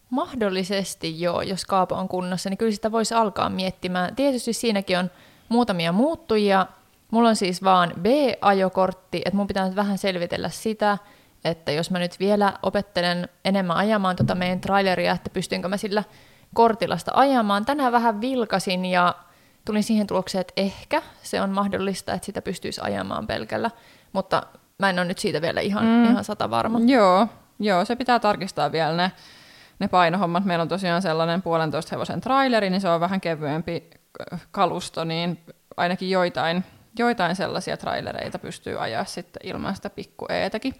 Mahdollisesti 0.09 1.21
joo, 1.21 1.41
jos 1.41 1.65
Kaapo 1.65 1.95
on 1.95 2.07
kunnossa, 2.07 2.49
niin 2.49 2.57
kyllä 2.57 2.71
sitä 2.71 2.91
voisi 2.91 3.13
alkaa 3.13 3.49
miettimään. 3.49 4.15
Tietysti 4.15 4.53
siinäkin 4.53 4.97
on 4.97 5.11
muutamia 5.49 5.91
muuttujia. 5.91 6.65
Mulla 7.11 7.29
on 7.29 7.35
siis 7.35 7.63
vaan 7.63 7.93
B-ajokortti, 8.01 9.21
että 9.25 9.37
mun 9.37 9.47
pitää 9.47 9.65
nyt 9.65 9.75
vähän 9.75 9.97
selvitellä 9.97 10.49
sitä, 10.49 10.97
että 11.45 11.71
jos 11.71 11.91
mä 11.91 11.99
nyt 11.99 12.19
vielä 12.19 12.53
opettelen 12.63 13.29
enemmän 13.45 13.77
ajamaan 13.77 14.15
tota 14.15 14.35
meidän 14.35 14.61
traileria, 14.61 15.13
että 15.13 15.29
pystynkö 15.29 15.67
mä 15.67 15.77
sillä 15.77 16.03
kortilasta 16.53 17.11
ajamaan. 17.15 17.65
Tänään 17.65 17.91
vähän 17.91 18.21
vilkasin 18.21 18.85
ja 18.85 19.15
tulin 19.65 19.83
siihen 19.83 20.07
tulokseen, 20.07 20.41
että 20.41 20.53
ehkä 20.57 21.01
se 21.23 21.41
on 21.41 21.49
mahdollista, 21.49 22.13
että 22.13 22.25
sitä 22.25 22.41
pystyisi 22.41 22.81
ajamaan 22.83 23.27
pelkällä, 23.27 23.71
mutta 24.13 24.43
mä 24.79 24.89
en 24.89 24.99
ole 24.99 25.05
nyt 25.05 25.19
siitä 25.19 25.41
vielä 25.41 25.61
ihan, 25.61 25.85
mm. 25.85 26.05
ihan 26.05 26.23
sata 26.23 26.49
varma. 26.49 26.79
Joo, 26.85 27.27
joo, 27.59 27.85
se 27.85 27.95
pitää 27.95 28.19
tarkistaa 28.19 28.71
vielä 28.71 28.97
ne, 28.97 29.11
ne 29.79 29.87
painohommat. 29.87 30.45
Meillä 30.45 30.61
on 30.61 30.67
tosiaan 30.67 31.01
sellainen 31.01 31.41
puolentoista 31.41 31.95
hevosen 31.95 32.21
traileri, 32.21 32.69
niin 32.69 32.81
se 32.81 32.89
on 32.89 32.99
vähän 32.99 33.21
kevyempi 33.21 33.89
kalusto, 34.51 35.03
niin 35.03 35.39
ainakin 35.77 36.09
joitain, 36.09 36.63
joitain 36.99 37.35
sellaisia 37.35 37.77
trailereita 37.77 38.39
pystyy 38.39 38.83
ajaa 38.83 39.05
sitten 39.05 39.47
ilman 39.47 39.75
sitä 39.75 39.89
pikku 39.89 40.25
eetäkin. 40.29 40.73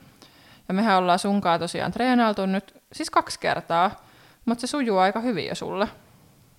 Ja 0.68 0.74
mehän 0.74 0.98
ollaan 0.98 1.20
sunkaan 1.20 1.60
tosiaan 1.60 1.92
treenailtu 1.92 2.46
nyt 2.46 2.74
siis 2.94 3.10
kaksi 3.10 3.40
kertaa, 3.40 3.92
mutta 4.46 4.62
se 4.62 4.68
sujuu 4.68 4.98
aika 4.98 5.20
hyvin 5.20 5.48
jo 5.48 5.56
sulle. 5.56 5.88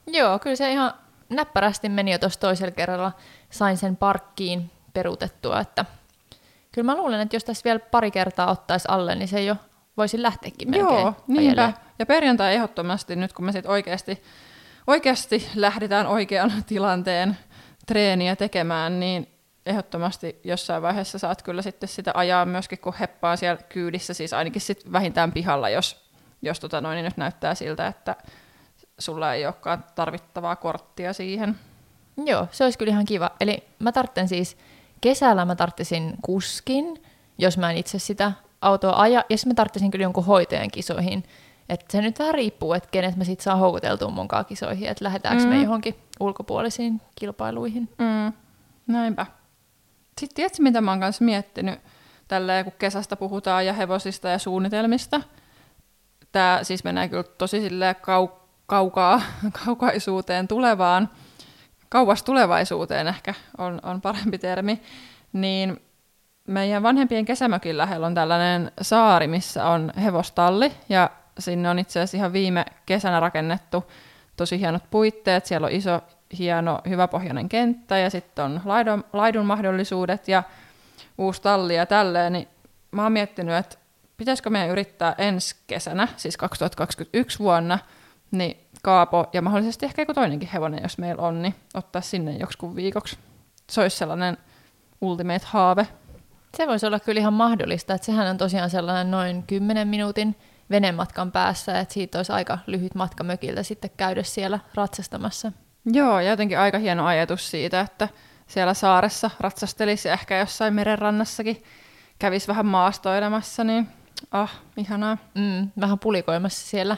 Joo, 0.07 0.39
kyllä 0.39 0.57
se 0.57 0.73
ihan 0.73 0.93
näppärästi 1.29 1.89
meni 1.89 2.13
jo 2.13 2.19
tuossa 2.19 2.41
toisella 2.41 2.71
kerralla. 2.71 3.13
Sain 3.51 3.77
sen 3.77 3.97
parkkiin 3.97 4.71
peruutettua, 4.93 5.61
että 5.61 5.85
kyllä 6.73 6.87
mä 6.87 6.97
luulen, 6.97 7.21
että 7.21 7.37
jos 7.37 7.45
tässä 7.45 7.65
vielä 7.65 7.79
pari 7.79 8.11
kertaa 8.11 8.51
ottaisi 8.51 8.89
alle, 8.91 9.15
niin 9.15 9.29
se 9.29 9.43
jo 9.43 9.57
voisi 9.97 10.23
lähteäkin 10.23 10.71
melkein 10.71 11.01
Joo, 11.01 11.15
niinpä. 11.27 11.73
Ja 11.99 12.07
perjantai 12.07 12.55
ehdottomasti, 12.55 13.17
nyt 13.17 13.33
kun 13.33 13.45
me 13.45 13.53
sitten 13.53 13.71
oikeasti, 13.71 14.23
oikeasti 14.87 15.49
lähdetään 15.55 16.07
oikean 16.07 16.53
tilanteen 16.67 17.37
treeniä 17.87 18.37
tekemään, 18.37 19.01
niin 19.01 19.36
ehdottomasti 19.67 20.41
jossain 20.45 20.83
vaiheessa 20.83 21.19
saat 21.19 21.43
kyllä 21.43 21.63
sitten 21.63 21.89
sitä 21.89 22.11
ajaa 22.15 22.45
myöskin, 22.45 22.79
kun 22.79 22.95
heppaa 23.01 23.37
siellä 23.37 23.63
kyydissä, 23.69 24.15
siis 24.15 24.33
ainakin 24.33 24.61
sit 24.61 24.93
vähintään 24.93 25.33
pihalla, 25.33 25.69
jos, 25.69 26.11
jos 26.43 26.61
tota 26.61 26.81
noin, 26.81 26.97
niin 26.97 27.05
nyt 27.05 27.17
näyttää 27.17 27.55
siltä, 27.55 27.87
että 27.87 28.17
sulla 28.99 29.35
ei 29.35 29.47
olekaan 29.47 29.85
tarvittavaa 29.95 30.57
korttia 30.57 31.13
siihen. 31.13 31.57
Joo, 32.27 32.49
se 32.51 32.65
olisi 32.65 32.79
kyllä 32.79 32.91
ihan 32.91 33.05
kiva. 33.05 33.31
Eli 33.41 33.65
mä 33.79 33.93
tartten 33.93 34.29
siis, 34.29 34.57
kesällä 35.01 35.45
mä 35.45 35.57
tarttisin 35.57 36.15
kuskin, 36.23 37.03
jos 37.39 37.59
mä 37.59 37.71
en 37.71 37.77
itse 37.77 37.99
sitä 37.99 38.33
autoa 38.61 38.93
aja, 38.97 39.25
ja 39.31 39.39
sitten 39.39 39.51
mä 39.51 39.55
tarttisin 39.55 39.91
kyllä 39.91 40.03
jonkun 40.03 40.25
hoitajan 40.25 40.71
kisoihin. 40.71 41.25
Että 41.69 41.87
se 41.89 42.01
nyt 42.01 42.19
vähän 42.19 42.35
riippuu, 42.35 42.73
että 42.73 42.89
kenet 42.93 43.17
mä 43.17 43.25
sit 43.25 43.41
saa 43.41 43.57
houkuteltua 43.57 44.11
mun 44.11 44.29
kisoihin, 44.49 44.89
että 44.89 45.05
lähdetäänkö 45.05 45.43
mm. 45.43 45.49
me 45.49 45.63
johonkin 45.63 45.95
ulkopuolisiin 46.21 47.01
kilpailuihin. 47.15 47.89
Mm. 47.99 48.33
Näinpä. 48.87 49.27
Sitten 50.21 50.35
tiedätkö, 50.35 50.63
mitä 50.63 50.81
mä 50.81 50.91
oon 50.91 51.01
kanssa 51.01 51.25
miettinyt, 51.25 51.81
tälleen 52.29 52.65
kun 52.65 52.75
kesästä 52.79 53.17
puhutaan 53.17 53.67
ja 53.67 53.73
hevosista 53.73 54.29
ja 54.29 54.39
suunnitelmista. 54.39 55.21
Tämä 56.33 56.61
siis 56.63 56.85
menee 56.85 57.09
kyllä 57.09 57.23
tosi 57.23 57.69
kau- 58.03 58.41
kaukaa, 58.67 59.23
kaukaisuuteen 59.65 60.49
tulevaan, 60.49 61.11
kauas 61.89 62.23
tulevaisuuteen 62.23 63.07
ehkä 63.07 63.35
on, 63.59 63.81
on 63.83 64.01
parempi 64.01 64.39
termi, 64.39 64.81
niin 65.33 65.81
meidän 66.47 66.83
vanhempien 66.83 67.25
kesämökin 67.25 67.79
lähellä 67.79 68.07
on 68.07 68.15
tällainen 68.15 68.73
saari, 68.81 69.27
missä 69.27 69.67
on 69.67 69.93
hevostalli, 70.03 70.73
ja 70.89 71.11
sinne 71.39 71.71
on 71.71 71.79
itse 71.79 72.01
asiassa 72.01 72.17
ihan 72.17 72.33
viime 72.33 72.65
kesänä 72.87 73.21
rakennettu 73.21 73.91
tosi 74.37 74.61
hienot 74.61 74.91
puitteet, 74.91 75.47
siellä 75.47 75.67
on 75.67 75.73
iso, 75.73 76.01
hieno, 76.39 76.81
hyväpohjainen 76.89 77.49
kenttä, 77.49 77.99
ja 77.99 78.11
sitten 78.11 78.45
on 78.45 78.61
laidun, 78.65 79.05
laidun 79.13 79.47
mahdollisuudet, 79.47 80.29
ja 80.29 80.43
uusi 81.19 81.43
talli 81.43 81.75
ja 81.75 81.87
tälleen, 81.87 82.33
niin 82.33 82.49
mä 82.91 83.03
oon 83.03 83.13
miettinyt, 83.13 83.55
että 83.55 83.77
pitäisikö 84.17 84.51
meidän 84.51 84.71
yrittää 84.71 85.15
ensi 85.19 85.57
kesänä, 85.67 86.09
siis 86.17 86.37
2021 86.37 87.39
vuonna, 87.39 87.79
niin 88.31 88.57
Kaapo 88.83 89.27
ja 89.33 89.43
mahdollisesti 89.43 89.87
ehkä 89.87 90.03
joku 90.03 90.15
toinenkin 90.15 90.49
hevonen, 90.49 90.83
jos 90.83 90.99
meillä 90.99 91.23
on, 91.23 91.43
niin 91.43 91.55
ottaa 91.75 92.03
sinne 92.03 92.37
joksikun 92.37 92.77
viikoksi. 92.77 93.19
Se 93.71 93.81
olisi 93.81 93.97
sellainen 93.97 94.39
ultimate-haave. 95.01 95.87
Se 96.57 96.67
voisi 96.67 96.87
olla 96.87 97.01
kyllä 97.01 97.21
ihan 97.21 97.33
mahdollista, 97.33 97.95
että 97.95 98.07
sehän 98.07 98.27
on 98.27 98.39
tosiaan 98.39 98.71
sellainen 98.71 99.11
noin 99.11 99.43
10 99.43 99.89
minuutin 99.89 100.37
venematkan 100.71 101.33
päässä, 101.33 101.81
että 101.81 101.95
siitä 101.95 102.19
olisi 102.19 102.33
aika 102.33 102.59
lyhyt 102.67 102.95
matka 102.95 103.25
mökiltä 103.25 103.63
sitten 103.63 103.91
käydä 103.97 104.23
siellä 104.23 104.59
ratsastamassa. 104.75 105.53
Joo, 105.93 106.21
ja 106.21 106.31
jotenkin 106.31 106.59
aika 106.59 106.79
hieno 106.79 107.07
ajatus 107.07 107.51
siitä, 107.51 107.81
että 107.81 108.09
siellä 108.47 108.75
saaressa 108.75 109.31
ratsastelisi 109.41 110.09
ehkä 110.09 110.39
jossain 110.39 110.75
merenrannassakin 110.75 111.63
kävisi 112.19 112.49
vähän 112.49 112.67
maastoilemassa, 112.67 113.65
niin 113.65 113.89
ah, 114.31 114.61
ihanaa. 114.77 115.19
Mm, 115.35 115.71
vähän 115.81 115.99
pulikoimassa 115.99 116.67
siellä 116.69 116.97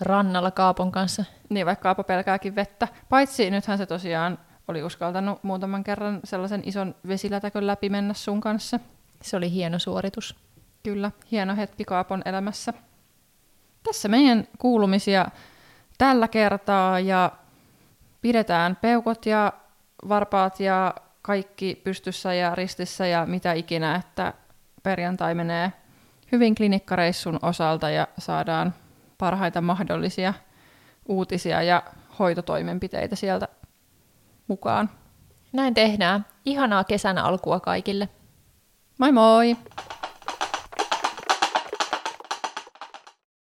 rannalla 0.00 0.50
Kaapon 0.50 0.92
kanssa. 0.92 1.24
Niin, 1.48 1.66
vaikka 1.66 1.82
Kaapo 1.82 2.04
pelkääkin 2.04 2.54
vettä. 2.54 2.88
Paitsi 3.08 3.50
nythän 3.50 3.78
se 3.78 3.86
tosiaan 3.86 4.38
oli 4.68 4.82
uskaltanut 4.82 5.44
muutaman 5.44 5.84
kerran 5.84 6.20
sellaisen 6.24 6.62
ison 6.64 6.94
vesilätäkön 7.08 7.66
läpi 7.66 7.88
mennä 7.88 8.14
sun 8.14 8.40
kanssa. 8.40 8.80
Se 9.22 9.36
oli 9.36 9.52
hieno 9.52 9.78
suoritus. 9.78 10.36
Kyllä, 10.82 11.10
hieno 11.30 11.56
hetki 11.56 11.84
Kaapon 11.84 12.22
elämässä. 12.24 12.72
Tässä 13.82 14.08
meidän 14.08 14.48
kuulumisia 14.58 15.26
tällä 15.98 16.28
kertaa 16.28 17.00
ja 17.00 17.32
pidetään 18.20 18.76
peukot 18.76 19.26
ja 19.26 19.52
varpaat 20.08 20.60
ja 20.60 20.94
kaikki 21.22 21.80
pystyssä 21.84 22.34
ja 22.34 22.54
ristissä 22.54 23.06
ja 23.06 23.26
mitä 23.26 23.52
ikinä, 23.52 23.94
että 23.94 24.32
perjantai 24.82 25.34
menee 25.34 25.72
hyvin 26.32 26.54
klinikkareissun 26.54 27.38
osalta 27.42 27.90
ja 27.90 28.08
saadaan 28.18 28.74
parhaita 29.18 29.60
mahdollisia 29.60 30.34
uutisia 31.08 31.62
ja 31.62 31.82
hoitotoimenpiteitä 32.18 33.16
sieltä 33.16 33.48
mukaan. 34.48 34.90
Näin 35.52 35.74
tehdään. 35.74 36.26
Ihanaa 36.44 36.84
kesän 36.84 37.18
alkua 37.18 37.60
kaikille. 37.60 38.08
Moi 38.98 39.12
moi! 39.12 39.56